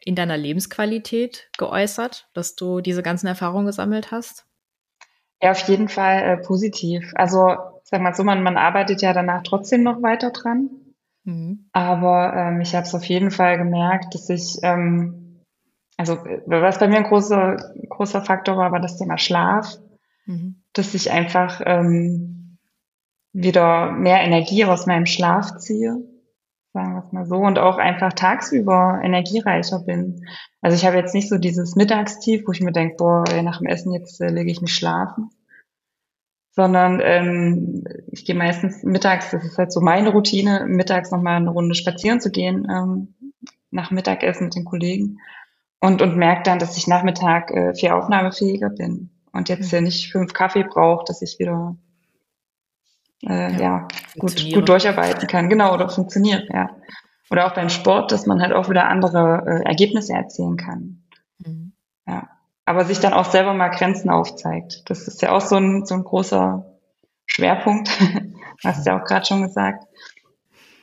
in 0.00 0.16
deiner 0.16 0.36
Lebensqualität 0.36 1.48
geäußert, 1.58 2.28
dass 2.34 2.56
du 2.56 2.80
diese 2.80 3.02
ganzen 3.02 3.26
Erfahrungen 3.26 3.66
gesammelt 3.66 4.10
hast? 4.10 4.46
Ja, 5.40 5.52
auf 5.52 5.60
jeden 5.68 5.88
Fall 5.88 6.22
äh, 6.22 6.36
positiv. 6.38 7.12
Also, 7.14 7.56
sag 7.84 8.00
mal 8.00 8.14
so, 8.14 8.24
man, 8.24 8.42
man 8.42 8.56
arbeitet 8.56 9.02
ja 9.02 9.12
danach 9.12 9.42
trotzdem 9.42 9.82
noch 9.82 10.02
weiter 10.02 10.30
dran. 10.30 10.70
Mhm. 11.24 11.68
Aber 11.72 12.34
ähm, 12.34 12.60
ich 12.60 12.74
habe 12.74 12.86
es 12.86 12.94
auf 12.94 13.04
jeden 13.04 13.30
Fall 13.30 13.56
gemerkt, 13.56 14.14
dass 14.14 14.28
ich, 14.28 14.58
ähm, 14.62 15.40
also 15.96 16.16
was 16.46 16.78
bei 16.78 16.88
mir 16.88 16.96
ein 16.96 17.04
großer, 17.04 17.56
großer 17.88 18.22
Faktor 18.22 18.56
war, 18.56 18.72
war 18.72 18.80
das 18.80 18.98
Thema 18.98 19.18
Schlaf. 19.18 19.78
Mhm. 20.26 20.62
Dass 20.72 20.94
ich 20.94 21.12
einfach 21.12 21.60
ähm, 21.64 22.58
wieder 23.32 23.92
mehr 23.92 24.20
Energie 24.22 24.64
aus 24.64 24.86
meinem 24.86 25.06
Schlaf 25.06 25.58
ziehe 25.58 26.13
sagen 26.74 26.94
wir 26.94 27.04
es 27.04 27.12
mal 27.12 27.24
so, 27.24 27.36
und 27.36 27.58
auch 27.58 27.78
einfach 27.78 28.12
tagsüber 28.12 29.00
energiereicher 29.02 29.78
bin. 29.78 30.26
Also 30.60 30.76
ich 30.76 30.84
habe 30.84 30.96
jetzt 30.96 31.14
nicht 31.14 31.28
so 31.28 31.38
dieses 31.38 31.76
Mittagstief, 31.76 32.42
wo 32.46 32.52
ich 32.52 32.60
mir 32.60 32.72
denke, 32.72 32.96
boah, 32.98 33.24
nach 33.42 33.58
dem 33.58 33.68
Essen 33.68 33.92
jetzt 33.92 34.20
äh, 34.20 34.28
lege 34.28 34.50
ich 34.50 34.60
mich 34.60 34.74
schlafen, 34.74 35.30
sondern 36.50 37.00
ähm, 37.02 37.84
ich 38.10 38.24
gehe 38.24 38.34
meistens 38.34 38.82
mittags, 38.82 39.30
das 39.30 39.44
ist 39.44 39.56
halt 39.56 39.72
so 39.72 39.80
meine 39.80 40.10
Routine, 40.10 40.66
mittags 40.66 41.12
nochmal 41.12 41.36
eine 41.36 41.50
Runde 41.50 41.76
spazieren 41.76 42.20
zu 42.20 42.30
gehen, 42.30 42.66
ähm, 42.68 43.14
nach 43.70 43.92
Mittagessen 43.92 44.46
mit 44.46 44.56
den 44.56 44.64
Kollegen. 44.64 45.20
Und, 45.80 46.02
und 46.02 46.16
merke 46.16 46.42
dann, 46.44 46.58
dass 46.58 46.76
ich 46.76 46.88
Nachmittag 46.88 47.50
äh, 47.52 47.74
viel 47.74 47.90
aufnahmefähiger 47.90 48.70
bin. 48.70 49.10
Und 49.32 49.48
jetzt 49.48 49.72
äh, 49.72 49.80
nicht 49.80 50.10
fünf 50.10 50.32
Kaffee 50.32 50.64
brauche, 50.64 51.04
dass 51.06 51.22
ich 51.22 51.38
wieder 51.38 51.76
äh, 53.26 53.52
ja, 53.52 53.58
ja 53.58 53.88
gut, 54.18 54.52
gut 54.52 54.68
durcharbeiten 54.68 55.26
kann. 55.28 55.48
Genau, 55.48 55.74
oder 55.74 55.88
funktioniert, 55.88 56.48
ja. 56.52 56.70
Oder 57.30 57.46
auch 57.46 57.54
beim 57.54 57.68
Sport, 57.68 58.12
dass 58.12 58.26
man 58.26 58.40
halt 58.40 58.52
auch 58.52 58.68
wieder 58.68 58.88
andere 58.88 59.44
äh, 59.46 59.66
Ergebnisse 59.66 60.12
erzielen 60.12 60.56
kann. 60.56 61.02
Mhm. 61.38 61.72
Ja. 62.06 62.28
Aber 62.66 62.84
sich 62.84 63.00
dann 63.00 63.12
auch 63.12 63.26
selber 63.26 63.54
mal 63.54 63.68
Grenzen 63.68 64.10
aufzeigt. 64.10 64.88
Das 64.88 65.08
ist 65.08 65.22
ja 65.22 65.32
auch 65.32 65.40
so 65.40 65.56
ein, 65.56 65.84
so 65.84 65.94
ein 65.94 66.04
großer 66.04 66.64
Schwerpunkt. 67.26 67.90
Hast 68.64 68.86
du 68.86 68.90
ja 68.90 69.00
auch 69.00 69.04
gerade 69.04 69.26
schon 69.26 69.42
gesagt. 69.42 69.84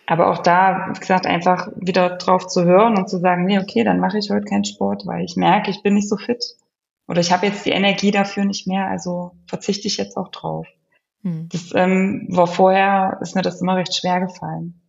Aber 0.07 0.29
auch 0.29 0.39
da, 0.39 0.89
wie 0.93 0.99
gesagt, 0.99 1.25
einfach 1.25 1.69
wieder 1.75 2.17
drauf 2.17 2.47
zu 2.47 2.65
hören 2.65 2.97
und 2.97 3.09
zu 3.09 3.19
sagen, 3.19 3.45
nee, 3.45 3.59
okay, 3.59 3.83
dann 3.83 3.99
mache 3.99 4.17
ich 4.17 4.29
heute 4.29 4.45
keinen 4.45 4.65
Sport, 4.65 5.05
weil 5.05 5.23
ich 5.23 5.37
merke, 5.37 5.71
ich 5.71 5.83
bin 5.83 5.93
nicht 5.93 6.09
so 6.09 6.17
fit. 6.17 6.43
Oder 7.07 7.21
ich 7.21 7.31
habe 7.31 7.45
jetzt 7.45 7.65
die 7.65 7.71
Energie 7.71 8.11
dafür 8.11 8.45
nicht 8.45 8.67
mehr, 8.67 8.87
also 8.87 9.31
verzichte 9.47 9.87
ich 9.87 9.97
jetzt 9.97 10.17
auch 10.17 10.29
drauf. 10.29 10.67
Hm. 11.23 11.49
Das 11.51 11.71
ähm, 11.75 12.27
war 12.29 12.47
vorher, 12.47 13.19
ist 13.21 13.35
mir 13.35 13.41
das 13.41 13.61
immer 13.61 13.75
recht 13.75 13.95
schwer 13.95 14.19
gefallen. 14.21 14.81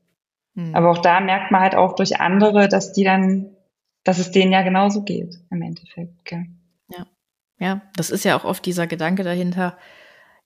Hm. 0.54 0.74
Aber 0.74 0.90
auch 0.90 0.98
da 0.98 1.20
merkt 1.20 1.50
man 1.50 1.62
halt 1.62 1.74
auch 1.74 1.94
durch 1.94 2.20
andere, 2.20 2.68
dass 2.68 2.92
die 2.92 3.04
dann, 3.04 3.56
dass 4.04 4.18
es 4.18 4.30
denen 4.30 4.52
ja 4.52 4.62
genauso 4.62 5.02
geht 5.02 5.36
im 5.50 5.62
Endeffekt. 5.62 6.24
Gell? 6.24 6.46
Ja. 6.88 7.06
Ja, 7.58 7.82
das 7.96 8.10
ist 8.10 8.24
ja 8.24 8.36
auch 8.36 8.44
oft 8.44 8.64
dieser 8.66 8.86
Gedanke 8.86 9.22
dahinter, 9.22 9.78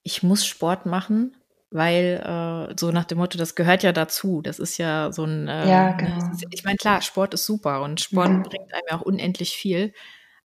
ich 0.03 0.23
muss 0.23 0.47
Sport 0.47 0.87
machen, 0.87 1.37
weil 1.71 2.23
äh, 2.25 2.75
so 2.79 2.93
nach 2.93 3.05
dem 3.05 3.19
Motto, 3.19 3.39
das 3.39 3.55
gehört 3.55 3.83
ja 3.83 3.93
dazu. 3.93 4.41
Das 4.41 4.59
ist 4.59 4.79
ja 4.79 5.11
so 5.13 5.25
ein. 5.25 5.49
Äh, 5.49 5.69
ja, 5.69 5.93
genau. 5.93 6.31
ich 6.51 6.65
meine, 6.65 6.77
klar, 6.77 7.03
Sport 7.03 7.35
ist 7.35 7.45
super 7.45 7.83
und 7.83 8.01
Sport 8.01 8.29
ja. 8.29 8.39
bringt 8.39 8.73
einem 8.73 8.83
ja 8.89 8.97
auch 8.97 9.03
unendlich 9.03 9.57
viel. 9.57 9.93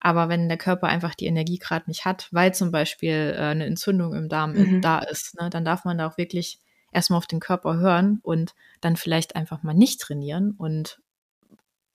Aber 0.04 0.28
wenn 0.28 0.48
der 0.48 0.58
Körper 0.58 0.88
einfach 0.88 1.14
die 1.14 1.26
Energie 1.26 1.58
gerade 1.58 1.84
nicht 1.86 2.04
hat, 2.04 2.26
weil 2.32 2.52
zum 2.52 2.72
Beispiel 2.72 3.36
äh, 3.36 3.40
eine 3.40 3.66
Entzündung 3.66 4.14
im 4.14 4.28
Darm 4.28 4.52
mhm. 4.54 4.80
da 4.80 4.98
ist, 4.98 5.40
ne, 5.40 5.48
dann 5.48 5.64
darf 5.64 5.84
man 5.84 5.96
da 5.96 6.08
auch 6.08 6.18
wirklich 6.18 6.58
erstmal 6.90 7.18
auf 7.18 7.28
den 7.28 7.38
Körper 7.38 7.76
hören 7.76 8.18
und 8.24 8.52
dann 8.80 8.96
vielleicht 8.96 9.36
einfach 9.36 9.62
mal 9.62 9.74
nicht 9.74 10.00
trainieren 10.00 10.56
und 10.58 11.00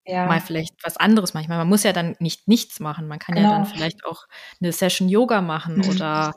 ja. 0.05 0.25
mal 0.25 0.39
vielleicht 0.39 0.75
was 0.83 0.95
anderes 0.95 1.33
manchmal. 1.33 1.57
Man 1.57 1.67
muss 1.67 1.83
ja 1.83 1.91
dann 1.91 2.15
nicht 2.19 2.47
nichts 2.47 2.79
machen. 2.79 3.09
Man 3.09 3.19
kann 3.19 3.35
genau. 3.35 3.49
ja 3.49 3.55
dann 3.55 3.63
genau. 3.65 3.75
vielleicht 3.75 4.05
auch 4.05 4.25
eine 4.61 4.71
Session 4.71 5.09
Yoga 5.09 5.41
machen 5.41 5.79
mhm. 5.79 5.89
oder 5.89 6.33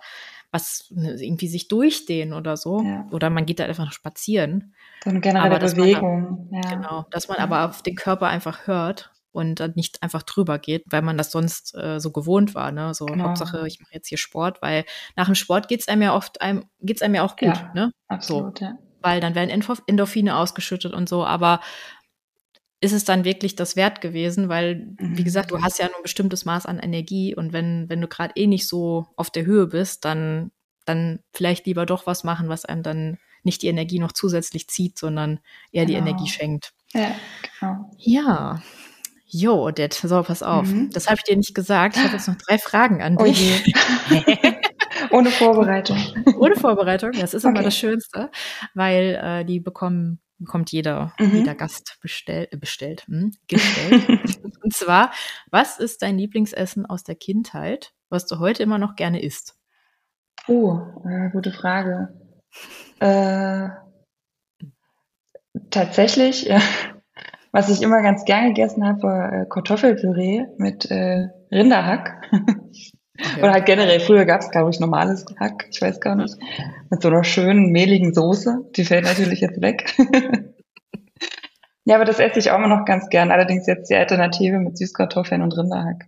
was 0.50 0.88
ne, 0.90 1.22
irgendwie 1.22 1.46
sich 1.46 1.68
durchdehnen 1.68 2.34
oder 2.34 2.56
so. 2.56 2.82
Ja. 2.82 3.06
Oder 3.12 3.30
man 3.30 3.46
geht 3.46 3.60
da 3.60 3.66
einfach 3.66 3.92
spazieren. 3.92 4.74
So 5.04 5.10
eine 5.10 5.20
generelle 5.20 5.54
aber, 5.54 5.72
Bewegung. 5.72 6.48
Man, 6.50 6.62
ja. 6.64 6.70
Genau, 6.74 7.06
dass 7.12 7.28
man 7.28 7.38
aber 7.38 7.68
auf 7.68 7.82
den 7.82 7.94
Körper 7.94 8.26
einfach 8.26 8.66
hört 8.66 9.09
und 9.32 9.60
dann 9.60 9.72
nicht 9.76 10.02
einfach 10.02 10.22
drüber 10.22 10.58
geht, 10.58 10.84
weil 10.86 11.02
man 11.02 11.16
das 11.16 11.30
sonst 11.30 11.74
äh, 11.76 12.00
so 12.00 12.10
gewohnt 12.10 12.54
war. 12.54 12.72
Ne? 12.72 12.94
So 12.94 13.06
genau. 13.06 13.24
Hauptsache, 13.24 13.66
ich 13.66 13.80
mache 13.80 13.94
jetzt 13.94 14.08
hier 14.08 14.18
Sport, 14.18 14.60
weil 14.62 14.84
nach 15.16 15.26
dem 15.26 15.34
Sport 15.34 15.68
geht's 15.68 15.88
einem 15.88 16.02
ja 16.02 16.14
oft 16.14 16.40
einem 16.40 16.64
geht's 16.80 17.02
einem 17.02 17.14
ja 17.14 17.22
auch 17.22 17.36
gut, 17.36 17.56
ja, 17.56 17.70
ne? 17.74 17.92
Absolut, 18.08 18.58
so. 18.58 18.64
ja. 18.64 18.78
Weil 19.02 19.20
dann 19.20 19.34
werden 19.34 19.50
Endorphine 19.86 20.36
ausgeschüttet 20.36 20.92
und 20.92 21.08
so, 21.08 21.24
aber 21.24 21.60
ist 22.80 22.92
es 22.92 23.04
dann 23.04 23.24
wirklich 23.24 23.56
das 23.56 23.76
wert 23.76 24.00
gewesen, 24.00 24.48
weil, 24.48 24.94
mhm. 24.98 25.18
wie 25.18 25.24
gesagt, 25.24 25.50
du 25.50 25.62
hast 25.62 25.78
ja 25.78 25.86
nur 25.86 25.96
ein 25.96 26.02
bestimmtes 26.02 26.44
Maß 26.44 26.66
an 26.66 26.78
Energie 26.78 27.34
und 27.34 27.52
wenn, 27.52 27.88
wenn 27.88 28.00
du 28.00 28.08
gerade 28.08 28.34
eh 28.36 28.46
nicht 28.46 28.66
so 28.66 29.06
auf 29.16 29.30
der 29.30 29.44
Höhe 29.44 29.66
bist, 29.66 30.04
dann, 30.04 30.50
dann 30.86 31.20
vielleicht 31.32 31.66
lieber 31.66 31.84
doch 31.86 32.06
was 32.06 32.24
machen, 32.24 32.48
was 32.48 32.64
einem 32.64 32.82
dann 32.82 33.18
nicht 33.42 33.62
die 33.62 33.68
Energie 33.68 33.98
noch 33.98 34.12
zusätzlich 34.12 34.68
zieht, 34.68 34.98
sondern 34.98 35.40
eher 35.72 35.86
genau. 35.86 36.02
die 36.02 36.10
Energie 36.10 36.30
schenkt. 36.30 36.72
Ja, 36.92 37.14
genau. 37.60 37.90
Ja, 37.98 38.62
Jo, 39.32 39.64
Odette, 39.64 40.08
so, 40.08 40.22
pass 40.22 40.42
auf. 40.42 40.66
Mhm. 40.66 40.90
Das 40.90 41.06
habe 41.06 41.16
ich 41.18 41.22
dir 41.22 41.36
nicht 41.36 41.54
gesagt. 41.54 41.96
Ich 41.96 42.02
habe 42.02 42.14
jetzt 42.14 42.26
noch 42.26 42.36
drei 42.36 42.58
Fragen 42.58 43.00
an 43.00 43.16
oh 43.16 43.24
dich. 43.24 43.74
Oh 44.10 44.20
Ohne 45.18 45.30
Vorbereitung. 45.30 45.98
Ohne 46.38 46.56
Vorbereitung, 46.56 47.12
das 47.12 47.32
ist 47.32 47.44
okay. 47.44 47.54
immer 47.54 47.62
das 47.62 47.76
Schönste, 47.76 48.30
weil 48.74 49.18
äh, 49.22 49.44
die 49.44 49.60
bekommen 49.60 50.20
bekommt 50.40 50.72
jeder, 50.72 51.12
mhm. 51.18 51.36
jeder 51.36 51.54
Gast 51.54 51.98
bestell, 52.00 52.48
äh, 52.50 52.56
bestellt, 52.56 53.06
hm, 53.06 53.32
gestellt. 53.46 54.40
Und 54.64 54.74
zwar, 54.74 55.12
was 55.50 55.78
ist 55.78 56.02
dein 56.02 56.18
Lieblingsessen 56.18 56.86
aus 56.86 57.04
der 57.04 57.14
Kindheit, 57.14 57.92
was 58.08 58.26
du 58.26 58.38
heute 58.38 58.62
immer 58.62 58.78
noch 58.78 58.96
gerne 58.96 59.22
isst? 59.22 59.56
Oh, 60.48 60.80
äh, 61.04 61.30
gute 61.30 61.52
Frage. 61.52 62.08
Äh, 62.98 63.68
tatsächlich, 65.70 66.48
äh, 66.48 66.60
was 67.52 67.68
ich 67.68 67.82
immer 67.82 68.02
ganz 68.02 68.24
gern 68.24 68.48
gegessen 68.48 68.86
habe, 68.86 69.02
war 69.02 69.32
äh, 69.32 69.46
Kartoffelpüree 69.48 70.46
mit 70.56 70.90
äh, 70.90 71.28
Rinderhack. 71.50 72.22
Okay. 73.20 73.42
Oder 73.42 73.52
halt 73.52 73.66
generell, 73.66 74.00
früher 74.00 74.24
gab 74.24 74.40
es, 74.40 74.50
glaube 74.50 74.70
ich, 74.70 74.80
normales 74.80 75.26
Hack, 75.38 75.66
ich 75.70 75.82
weiß 75.82 76.00
gar 76.00 76.14
nicht, 76.14 76.36
mit 76.88 77.02
so 77.02 77.08
einer 77.08 77.22
schönen, 77.22 77.70
mehligen 77.70 78.14
Soße. 78.14 78.70
Die 78.76 78.84
fällt 78.84 79.04
natürlich 79.04 79.40
jetzt 79.40 79.60
weg. 79.60 79.94
ja, 81.84 81.96
aber 81.96 82.06
das 82.06 82.18
esse 82.18 82.38
ich 82.38 82.50
auch 82.50 82.58
immer 82.58 82.68
noch 82.68 82.86
ganz 82.86 83.08
gern. 83.10 83.30
Allerdings 83.30 83.66
jetzt 83.66 83.90
die 83.90 83.96
Alternative 83.96 84.58
mit 84.58 84.78
Süßkartoffeln 84.78 85.42
und 85.42 85.56
Rinderhack. 85.56 86.06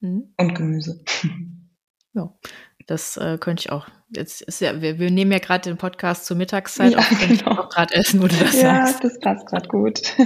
Mhm. 0.00 0.32
Und 0.36 0.54
Gemüse. 0.54 1.02
Ja, 2.14 2.32
das 2.86 3.16
äh, 3.16 3.38
könnte 3.38 3.62
ich 3.62 3.72
auch. 3.72 3.88
Jetzt 4.08 4.42
ist 4.42 4.60
ja, 4.60 4.80
wir, 4.80 5.00
wir 5.00 5.10
nehmen 5.10 5.32
ja 5.32 5.38
gerade 5.38 5.68
den 5.68 5.76
Podcast 5.76 6.26
zur 6.26 6.36
Mittagszeit 6.36 6.92
ja, 6.92 6.98
auf, 6.98 7.08
genau. 7.20 7.32
ich 7.32 7.46
auch 7.46 7.68
gerade 7.68 7.94
essen, 7.94 8.22
wo 8.22 8.28
du 8.28 8.36
das 8.36 8.54
ja, 8.54 8.86
sagst. 8.86 9.02
Ja, 9.02 9.08
das 9.08 9.18
passt 9.18 9.46
gerade 9.46 9.68
gut. 9.68 10.16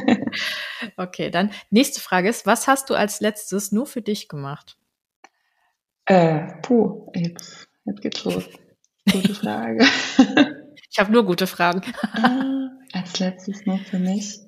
okay, 0.97 1.31
dann 1.31 1.51
nächste 1.71 2.01
Frage 2.01 2.29
ist, 2.29 2.45
was 2.45 2.69
hast 2.69 2.91
du 2.91 2.95
als 2.95 3.21
letztes 3.21 3.73
nur 3.73 3.87
für 3.87 4.03
dich 4.03 4.29
gemacht? 4.29 4.77
Äh, 6.05 6.61
puh, 6.63 7.11
jetzt, 7.15 7.69
jetzt 7.85 8.03
geht's 8.03 8.25
los. 8.25 8.45
Gute 9.11 9.35
Frage. 9.35 9.87
ich 10.91 10.99
habe 10.99 11.11
nur 11.11 11.25
gute 11.25 11.47
Fragen. 11.47 11.83
ah, 12.03 12.69
als 12.93 13.19
letztes 13.19 13.65
nur 13.65 13.79
für 13.79 13.99
mich. 13.99 14.41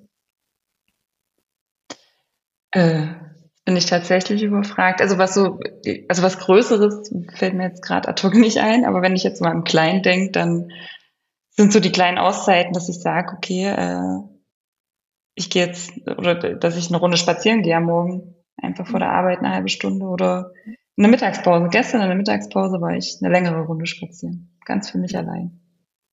Äh, 2.73 3.30
bin 3.71 3.77
ich 3.77 3.87
tatsächlich 3.87 4.43
überfragt. 4.43 5.01
Also 5.01 5.17
was 5.17 5.33
so, 5.33 5.61
also 6.09 6.23
was 6.25 6.41
Größeres 6.41 7.15
fällt 7.37 7.55
mir 7.55 7.69
jetzt 7.69 7.83
gerade 7.83 8.09
ad 8.09 8.21
hoc 8.21 8.35
nicht 8.35 8.59
ein, 8.59 8.85
aber 8.85 9.01
wenn 9.01 9.15
ich 9.15 9.23
jetzt 9.23 9.41
mal 9.41 9.53
im 9.53 9.63
Kleinen 9.63 10.03
denke, 10.03 10.33
dann 10.33 10.73
sind 11.51 11.73
so 11.73 11.79
die 11.79 11.93
kleinen 11.93 12.19
Auszeiten, 12.19 12.73
dass 12.73 12.89
ich 12.89 12.99
sage, 12.99 13.33
okay, 13.37 13.67
äh, 13.67 14.19
ich 15.37 15.51
gehe 15.51 15.67
jetzt, 15.67 15.93
oder 16.05 16.35
dass 16.35 16.77
ich 16.77 16.89
eine 16.89 16.97
Runde 16.97 17.17
spazieren 17.17 17.63
gehe 17.63 17.77
am 17.77 17.85
Morgen, 17.85 18.35
einfach 18.57 18.89
vor 18.89 18.99
der 18.99 19.13
Arbeit 19.13 19.39
eine 19.39 19.55
halbe 19.55 19.69
Stunde 19.69 20.05
oder 20.07 20.51
eine 20.99 21.07
Mittagspause. 21.07 21.69
Gestern 21.71 22.01
in 22.01 22.09
der 22.09 22.17
Mittagspause 22.17 22.81
war 22.81 22.97
ich 22.97 23.19
eine 23.23 23.33
längere 23.33 23.67
Runde 23.67 23.87
spazieren, 23.87 24.59
ganz 24.65 24.91
für 24.91 24.99
mich 24.99 25.17
allein. 25.17 25.61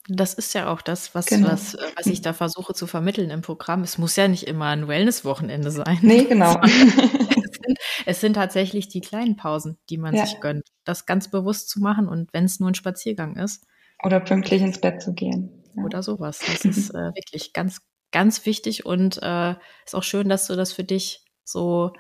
Das 0.08 0.36
ist 0.36 0.54
ja 0.54 0.72
auch 0.72 0.84
das, 0.84 1.16
was, 1.16 1.26
genau. 1.26 1.48
was, 1.50 1.76
was 1.96 2.06
ich 2.06 2.22
da 2.22 2.34
versuche 2.34 2.76
zu 2.76 2.86
vermitteln 2.86 3.32
im 3.32 3.42
Programm. 3.42 3.82
Es 3.82 3.98
muss 3.98 4.16
ja 4.16 4.28
nicht 4.28 4.44
immer 4.44 4.68
ein 4.68 4.88
Wellness-Wochenende 4.88 5.72
sein. 5.72 5.98
Nee, 6.04 6.26
genau. 6.26 6.62
es, 7.68 7.76
sind, 7.76 7.80
es, 8.06 8.22
sind, 8.22 8.34
tatsächlich 8.34 8.88
die 8.88 9.02
kleinen 9.02 9.36
Pausen, 9.36 9.78
die 9.90 9.98
man 9.98 10.16
ja. 10.16 10.26
sich 10.26 10.40
gönnt. 10.40 10.68
Das 10.84 11.06
ganz 11.06 11.30
bewusst 11.30 11.70
zu 11.70 11.80
machen 11.80 12.08
und 12.08 12.34
wenn 12.34 12.46
es 12.46 12.60
nur 12.60 12.70
ein 12.70 12.76
Spaziergang 12.76 13.36
ist. 13.36 13.66
Oder 14.04 14.20
pünktlich 14.20 14.62
ins 14.62 14.80
Bett 14.80 15.02
zu 15.02 15.14
gehen. 15.14 15.64
Ja. 15.76 15.84
Oder 15.84 16.04
sowas. 16.04 16.40
Das 16.40 16.66
ist 16.66 16.90
äh, 16.92 17.14
wirklich 17.16 17.54
ganz, 17.54 17.82
ganz 18.12 18.46
wichtig 18.46 18.86
und 18.86 19.22
äh, 19.22 19.56
ist 19.86 19.96
auch 19.96 20.04
schön, 20.04 20.30
dass 20.30 20.48
du 20.48 20.56
das 20.56 20.74
für 20.74 20.84
dich 20.84 21.24
so, 21.44 21.94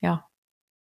ja, 0.00 0.26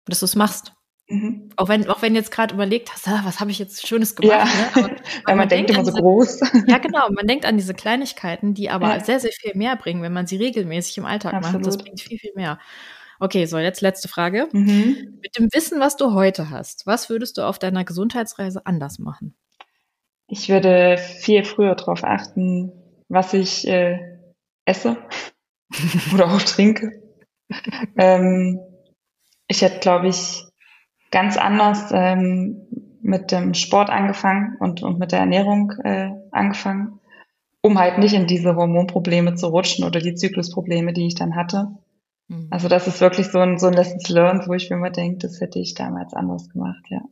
dass 0.07 0.20
du 0.20 0.24
es 0.24 0.37
machst. 0.37 0.72
Mhm. 1.09 1.50
Auch 1.57 1.68
wenn, 1.68 1.88
auch 1.88 2.02
wenn 2.02 2.16
jetzt 2.16 2.33
gerade 2.33 2.55
überlegt 2.55 2.92
hast, 2.92 3.07
ah, 3.07 3.20
was 3.24 3.38
habe 3.38 3.50
ich 3.50 3.59
jetzt 3.61 3.87
Schönes 3.87 4.16
gemacht. 4.16 4.48
Ja. 4.74 4.81
Ne? 4.81 4.87
Aber, 4.87 4.96
Weil 5.24 5.37
man, 5.37 5.38
man 5.38 5.48
denkt 5.48 5.70
immer 5.70 5.85
so 5.85 5.92
diese, 5.92 6.02
groß. 6.02 6.40
Ja, 6.66 6.79
genau. 6.79 7.09
Man 7.11 7.26
denkt 7.26 7.46
an 7.46 7.57
diese 7.57 7.74
Kleinigkeiten, 7.74 8.55
die 8.55 8.70
aber 8.70 8.88
ja. 8.88 9.05
sehr, 9.05 9.20
sehr 9.20 9.31
viel 9.33 9.52
mehr 9.55 9.76
bringen, 9.76 10.02
wenn 10.02 10.12
man 10.12 10.26
sie 10.26 10.37
regelmäßig 10.37 10.98
im 10.98 11.05
Alltag 11.05 11.35
Absolut. 11.35 11.61
macht. 11.61 11.66
Das 11.66 11.79
bringt 11.79 12.00
viel, 12.00 12.18
viel 12.18 12.33
mehr. 12.35 12.59
Okay, 13.18 13.46
so 13.46 13.59
jetzt 13.59 13.81
letzte 13.81 14.09
Frage. 14.09 14.48
Mhm. 14.52 15.18
Mit 15.22 15.38
dem 15.38 15.48
Wissen, 15.52 15.81
was 15.81 15.96
du 15.96 16.12
heute 16.12 16.50
hast, 16.50 16.87
was 16.87 17.09
würdest 17.09 17.38
du 17.38 17.42
auf 17.42 17.59
deiner 17.59 17.85
Gesundheitsreise 17.85 18.66
anders 18.66 18.98
machen? 18.98 19.35
Ich 20.29 20.48
würde 20.48 20.98
viel 20.98 21.44
früher 21.44 21.74
darauf 21.74 22.05
achten, 22.05 22.72
was 23.09 23.33
ich 23.33 23.66
äh, 23.66 23.98
esse 24.64 24.96
oder 26.14 26.26
auch 26.26 26.42
trinke. 26.42 27.02
ähm, 27.96 28.61
ich 29.48 29.62
hätte, 29.62 29.79
glaube 29.79 30.09
ich, 30.09 30.44
ganz 31.11 31.37
anders 31.37 31.90
ähm, 31.92 32.66
mit 33.00 33.31
dem 33.31 33.55
Sport 33.55 33.88
angefangen 33.88 34.57
und, 34.59 34.83
und 34.83 34.98
mit 34.98 35.12
der 35.12 35.20
Ernährung 35.20 35.72
äh, 35.85 36.11
angefangen, 36.33 37.00
um 37.61 37.79
halt 37.79 37.98
nicht 37.98 38.14
in 38.14 38.26
diese 38.26 38.57
Hormonprobleme 38.57 39.37
zu 39.37 39.46
rutschen 39.46 39.85
oder 39.85 40.00
die 40.00 40.16
Zyklusprobleme, 40.16 40.92
die 40.92 41.07
ich 41.07 41.14
dann 41.14 41.37
hatte. 41.37 41.68
Mhm. 42.28 42.48
Also 42.50 42.68
das 42.68 42.86
ist 42.86 43.00
wirklich 43.00 43.28
so 43.28 43.38
ein, 43.38 43.58
so 43.58 43.66
ein 43.66 43.72
Lessons 43.72 44.08
learned, 44.08 44.48
wo 44.48 44.54
ich 44.54 44.70
mir 44.70 44.76
immer 44.76 44.90
denke, 44.90 45.18
das 45.18 45.40
hätte 45.40 45.58
ich 45.58 45.74
damals 45.74 46.14
anders 46.14 46.48
gemacht, 46.48 46.84
ja. 46.88 47.02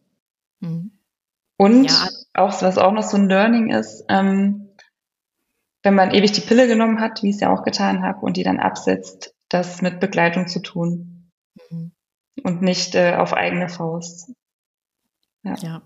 Mhm. 0.61 0.99
Und 1.57 1.85
ja. 1.85 2.09
auch, 2.35 2.63
was 2.63 2.79
auch 2.79 2.93
noch 2.93 3.05
so 3.05 3.17
ein 3.17 3.29
Learning 3.29 3.71
ist, 3.71 4.05
ähm, 4.09 4.71
wenn 5.83 5.95
man 5.95 6.13
ewig 6.13 6.33
die 6.33 6.41
Pille 6.41 6.67
genommen 6.67 7.01
hat, 7.01 7.23
wie 7.23 7.29
ich 7.29 7.37
es 7.37 7.41
ja 7.41 7.53
auch 7.53 7.63
getan 7.63 8.03
habe, 8.03 8.21
und 8.21 8.37
die 8.37 8.43
dann 8.43 8.59
absetzt, 8.59 9.35
das 9.49 9.83
mit 9.83 10.01
Begleitung 10.01 10.49
zu 10.49 10.61
tun. 10.61 11.31
Mhm 11.71 11.93
und 12.43 12.63
nicht 12.63 12.95
äh, 12.95 13.15
auf 13.17 13.33
eigene 13.33 13.69
Faust. 13.69 14.33
Ja, 15.43 15.55
ja 15.57 15.83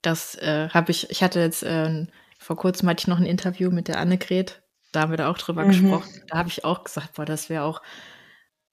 das 0.00 0.34
äh, 0.36 0.68
habe 0.70 0.90
ich, 0.90 1.10
ich 1.10 1.22
hatte 1.22 1.40
jetzt, 1.40 1.62
äh, 1.62 2.06
vor 2.38 2.56
kurzem 2.56 2.88
hatte 2.88 3.00
ich 3.00 3.08
noch 3.08 3.18
ein 3.18 3.26
Interview 3.26 3.70
mit 3.70 3.88
der 3.88 3.98
Annegret, 3.98 4.62
da 4.92 5.02
haben 5.02 5.10
wir 5.10 5.16
da 5.16 5.30
auch 5.30 5.38
drüber 5.38 5.64
mhm. 5.64 5.68
gesprochen. 5.68 6.22
Da 6.28 6.38
habe 6.38 6.48
ich 6.48 6.64
auch 6.64 6.84
gesagt, 6.84 7.14
boah, 7.14 7.24
das 7.24 7.48
wäre 7.48 7.64
auch, 7.64 7.82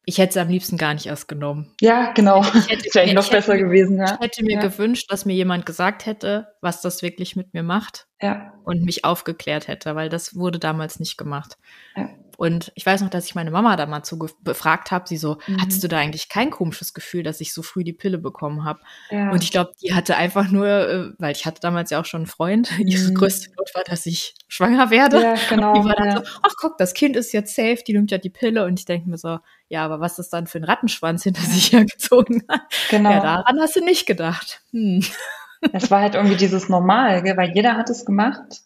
ich 0.06 0.18
hätte 0.18 0.32
es 0.32 0.38
am 0.38 0.50
liebsten 0.50 0.78
gar 0.78 0.94
nicht 0.94 1.06
erst 1.06 1.28
genommen. 1.28 1.76
Ja, 1.82 2.12
genau. 2.14 2.42
Ich 2.42 2.70
hätte, 2.70 2.90
wäre 2.94 3.14
noch 3.14 3.30
besser 3.30 3.54
hätte, 3.54 3.66
gewesen, 3.66 3.98
ja. 3.98 4.16
Ich 4.16 4.26
hätte 4.26 4.44
mir 4.44 4.56
ja. 4.56 4.62
gewünscht, 4.62 5.12
dass 5.12 5.26
mir 5.26 5.36
jemand 5.36 5.66
gesagt 5.66 6.06
hätte, 6.06 6.48
was 6.62 6.82
das 6.82 7.02
wirklich 7.02 7.36
mit 7.36 7.54
mir 7.54 7.64
macht. 7.64 8.09
Ja. 8.22 8.54
Und 8.64 8.84
mich 8.84 9.06
aufgeklärt 9.06 9.68
hätte, 9.68 9.96
weil 9.96 10.10
das 10.10 10.36
wurde 10.36 10.60
damals 10.60 11.00
nicht 11.00 11.18
gemacht. 11.18 11.58
Ja. 11.96 12.10
Und 12.40 12.72
ich 12.76 12.86
weiß 12.86 13.02
noch, 13.02 13.10
dass 13.10 13.26
ich 13.26 13.36
meine 13.36 13.52
Mama 13.52 13.76
da 13.76 13.86
mal 13.86 14.02
zu 14.04 14.18
befragt 14.18 14.92
habe, 14.92 15.10
sie 15.10 15.18
so, 15.18 15.40
mhm. 15.46 15.62
hattest 15.62 15.84
du 15.84 15.90
da 15.90 15.98
eigentlich 15.98 16.30
kein 16.30 16.52
komisches 16.52 16.94
Gefühl, 16.94 17.22
dass 17.22 17.42
ich 17.42 17.54
so 17.54 17.62
früh 17.62 17.84
die 17.84 17.92
Pille 17.92 18.18
bekommen 18.18 18.64
habe? 18.64 18.80
Ja. 19.10 19.32
Und 19.32 19.44
ich 19.44 19.52
glaube, 19.52 19.74
die 19.82 19.94
hatte 19.94 20.16
einfach 20.16 20.50
nur, 20.50 20.66
äh, 20.66 21.12
weil 21.18 21.34
ich 21.34 21.46
hatte 21.46 21.60
damals 21.60 21.90
ja 21.90 22.00
auch 22.00 22.06
schon 22.06 22.22
einen 22.22 22.28
Freund, 22.28 22.72
mhm. 22.78 22.88
ihre 22.88 23.12
größte 23.12 23.50
Not 23.58 23.76
war, 23.76 23.84
dass 23.84 24.06
ich 24.06 24.36
schwanger 24.48 24.90
werde. 24.90 25.22
Ja, 25.22 25.36
genau. 25.50 25.74
Und 25.74 25.84
die 25.84 25.90
war 25.90 25.96
dann 25.96 26.16
so, 26.16 26.32
ach 26.42 26.54
guck, 26.62 26.78
das 26.78 26.94
Kind 26.94 27.18
ist 27.18 27.34
jetzt 27.34 27.54
safe, 27.54 27.80
die 27.86 27.92
nimmt 27.92 28.10
ja 28.10 28.18
die 28.18 28.30
Pille. 28.30 28.64
Und 28.64 28.80
ich 28.80 28.86
denke 28.86 29.10
mir 29.10 29.18
so, 29.18 29.40
ja, 29.68 29.84
aber 29.84 30.00
was 30.00 30.18
ist 30.18 30.30
dann 30.30 30.48
für 30.48 30.60
ein 30.60 30.64
Rattenschwanz 30.64 31.24
hinter 31.24 31.42
sich 31.42 31.74
hergezogen 31.74 32.46
hat? 32.48 32.62
Genau. 32.90 33.12
Ja, 33.12 33.20
daran 33.20 33.60
hast 33.60 33.76
du 33.76 33.84
nicht 33.84 34.06
gedacht. 34.06 34.62
Hm. 34.72 35.04
Es 35.74 35.92
war 35.92 36.02
halt 36.02 36.16
irgendwie 36.16 36.38
dieses 36.38 36.70
Normal, 36.70 37.22
gell? 37.24 37.38
weil 37.38 37.52
jeder 37.52 37.76
hat 37.76 37.90
es 37.90 38.06
gemacht. 38.06 38.62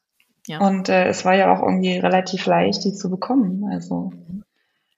Ja. 0.48 0.60
Und 0.60 0.90
äh, 0.90 1.08
es 1.08 1.26
war 1.26 1.36
ja 1.36 1.54
auch 1.54 1.62
irgendwie 1.62 1.98
relativ 1.98 2.46
leicht, 2.46 2.84
die 2.84 2.94
zu 2.94 3.10
bekommen. 3.10 3.70
Also 3.72 4.12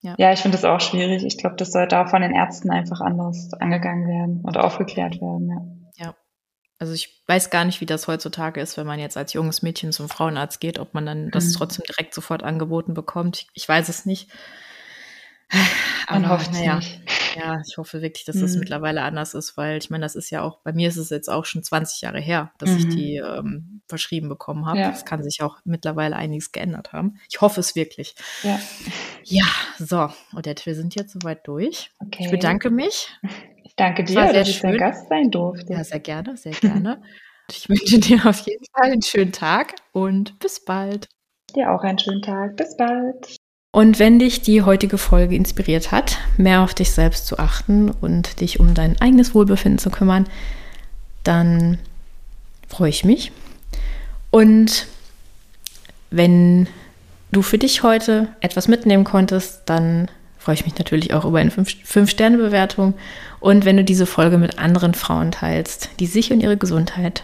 ja, 0.02 0.16
ja 0.18 0.34
ich 0.34 0.40
finde 0.40 0.58
das 0.58 0.66
auch 0.66 0.82
schwierig. 0.82 1.24
Ich 1.24 1.38
glaube, 1.38 1.56
das 1.56 1.72
sollte 1.72 2.00
auch 2.00 2.10
von 2.10 2.22
den 2.22 2.34
Ärzten 2.34 2.72
einfach 2.72 3.02
anders 3.02 3.54
angegangen 3.54 4.08
werden 4.08 4.42
oder 4.44 4.64
aufgeklärt 4.64 5.22
werden. 5.22 5.88
Ja. 5.98 6.06
ja. 6.08 6.16
Also 6.80 6.94
ich 6.94 7.24
weiß 7.28 7.50
gar 7.50 7.64
nicht, 7.64 7.80
wie 7.80 7.86
das 7.86 8.08
heutzutage 8.08 8.60
ist, 8.60 8.76
wenn 8.78 8.88
man 8.88 9.00
jetzt 9.00 9.18
als 9.18 9.34
junges 9.34 9.62
Mädchen 9.62 9.92
zum 9.92 10.10
Frauenarzt 10.10 10.60
geht, 10.60 10.80
ob 10.80 10.94
man 10.94 11.06
dann 11.06 11.32
das 11.32 11.48
mhm. 11.48 11.54
trotzdem 11.54 11.86
direkt 11.86 12.14
sofort 12.14 12.44
angeboten 12.44 12.94
bekommt. 12.94 13.48
Ich 13.54 13.68
weiß 13.70 13.88
es 13.90 14.06
nicht. 14.06 14.30
Man 16.10 16.30
hofft 16.30 16.54
naja, 16.54 16.76
nicht. 16.78 17.02
Ja, 17.36 17.62
ich 17.68 17.78
hoffe 17.78 18.02
wirklich, 18.02 18.26
dass 18.26 18.40
das 18.40 18.54
mhm. 18.54 18.60
mittlerweile 18.60 19.02
anders 19.02 19.34
ist, 19.34 19.58
weil 19.58 19.78
ich 19.78 19.90
meine, 19.90 20.04
das 20.04 20.16
ist 20.16 20.30
ja 20.30 20.42
auch, 20.42 20.60
bei 20.62 20.72
mir 20.72 20.88
ist 20.88 20.98
es 20.98 21.10
jetzt 21.10 21.30
auch 21.30 21.46
schon 21.46 21.64
20 21.64 22.02
Jahre 22.02 22.20
her, 22.20 22.52
dass 22.60 22.70
mhm. 22.70 22.78
ich 22.78 22.88
die 22.90 23.16
ähm, 23.18 23.82
verschrieben 23.88 24.30
bekommen 24.30 24.66
habe. 24.66 24.80
Es 24.80 25.02
ja. 25.02 25.06
kann 25.06 25.24
sich 25.24 25.42
auch 25.42 25.58
mittlerweile 25.66 26.16
einiges 26.16 26.52
geändert 26.52 26.94
haben. 26.94 27.20
Ich 27.30 27.42
hoffe 27.42 27.60
es 27.60 27.76
wirklich. 27.76 28.16
Ja. 28.44 28.60
Ja, 29.24 29.46
so, 29.80 30.10
Odette, 30.38 30.66
wir 30.66 30.76
sind 30.76 30.96
jetzt 30.96 31.14
soweit 31.14 31.46
durch. 31.48 31.92
Okay. 32.00 32.26
Ich 32.26 32.32
bedanke 32.32 32.70
mich. 32.70 33.10
Ich 33.64 33.76
danke 33.76 34.04
dir, 34.04 34.32
dass 34.32 34.48
ich 34.48 34.62
der 34.62 34.78
Gast 34.78 35.10
sein 35.10 35.32
durfte. 35.32 35.74
Ja, 35.74 35.84
sehr 35.84 36.00
gerne, 36.00 36.38
sehr 36.38 36.54
gerne. 36.54 37.02
ich 37.50 37.68
wünsche 37.68 38.00
dir 38.00 38.26
auf 38.26 38.40
jeden 38.42 38.66
Fall 38.74 38.92
einen 38.92 39.02
schönen 39.02 39.32
Tag 39.32 39.76
und 39.92 40.40
bis 40.40 40.64
bald. 40.64 41.10
Dir 41.56 41.72
auch 41.72 41.82
einen 41.84 42.00
schönen 42.00 42.22
Tag. 42.22 42.56
Bis 42.56 42.78
bald. 42.78 43.38
Und 43.76 44.00
wenn 44.00 44.20
dich 44.20 44.42
die 44.42 44.62
heutige 44.62 44.98
Folge 44.98 45.36
inspiriert 45.36 45.92
hat, 45.92 46.20
mehr 46.38 46.62
auf 46.62 46.74
dich 46.74 46.92
selbst 46.92 47.28
zu 47.28 47.40
achten 47.40 47.92
und 47.92 48.40
dich 48.40 48.62
um 48.62 48.74
dein 48.74 49.02
eigenes 49.02 49.36
Wohlbefinden 49.36 49.80
zu 49.80 49.90
kümmern, 49.90 50.28
dann 51.26 51.78
freue 52.70 52.88
ich 52.88 53.04
mich. 53.04 53.34
Und 54.32 54.88
wenn 56.10 56.70
du 57.34 57.42
für 57.42 57.58
dich 57.58 57.84
heute 57.84 58.30
etwas 58.40 58.70
mitnehmen 58.70 59.04
konntest, 59.04 59.64
dann 59.66 60.10
freue 60.40 60.56
ich 60.56 60.64
mich 60.64 60.78
natürlich 60.78 61.14
auch 61.14 61.26
über 61.26 61.40
eine 61.40 61.52
5-Sterne-Bewertung. 61.52 62.94
Und 63.42 63.66
wenn 63.66 63.76
du 63.76 63.84
diese 63.84 64.06
Folge 64.06 64.38
mit 64.38 64.58
anderen 64.58 64.94
Frauen 64.94 65.32
teilst, 65.32 65.90
die 66.00 66.08
sich 66.08 66.32
und 66.32 66.40
ihre 66.40 66.56
Gesundheit 66.56 67.24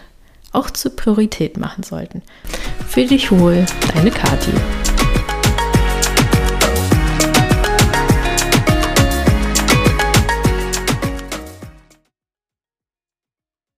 auch 0.52 0.68
zur 0.68 0.94
Priorität 0.96 1.56
machen 1.56 1.82
sollten. 1.82 2.20
Für 2.86 3.06
dich 3.06 3.32
wohl, 3.32 3.64
deine 3.94 4.10
Kathi. 4.10 4.52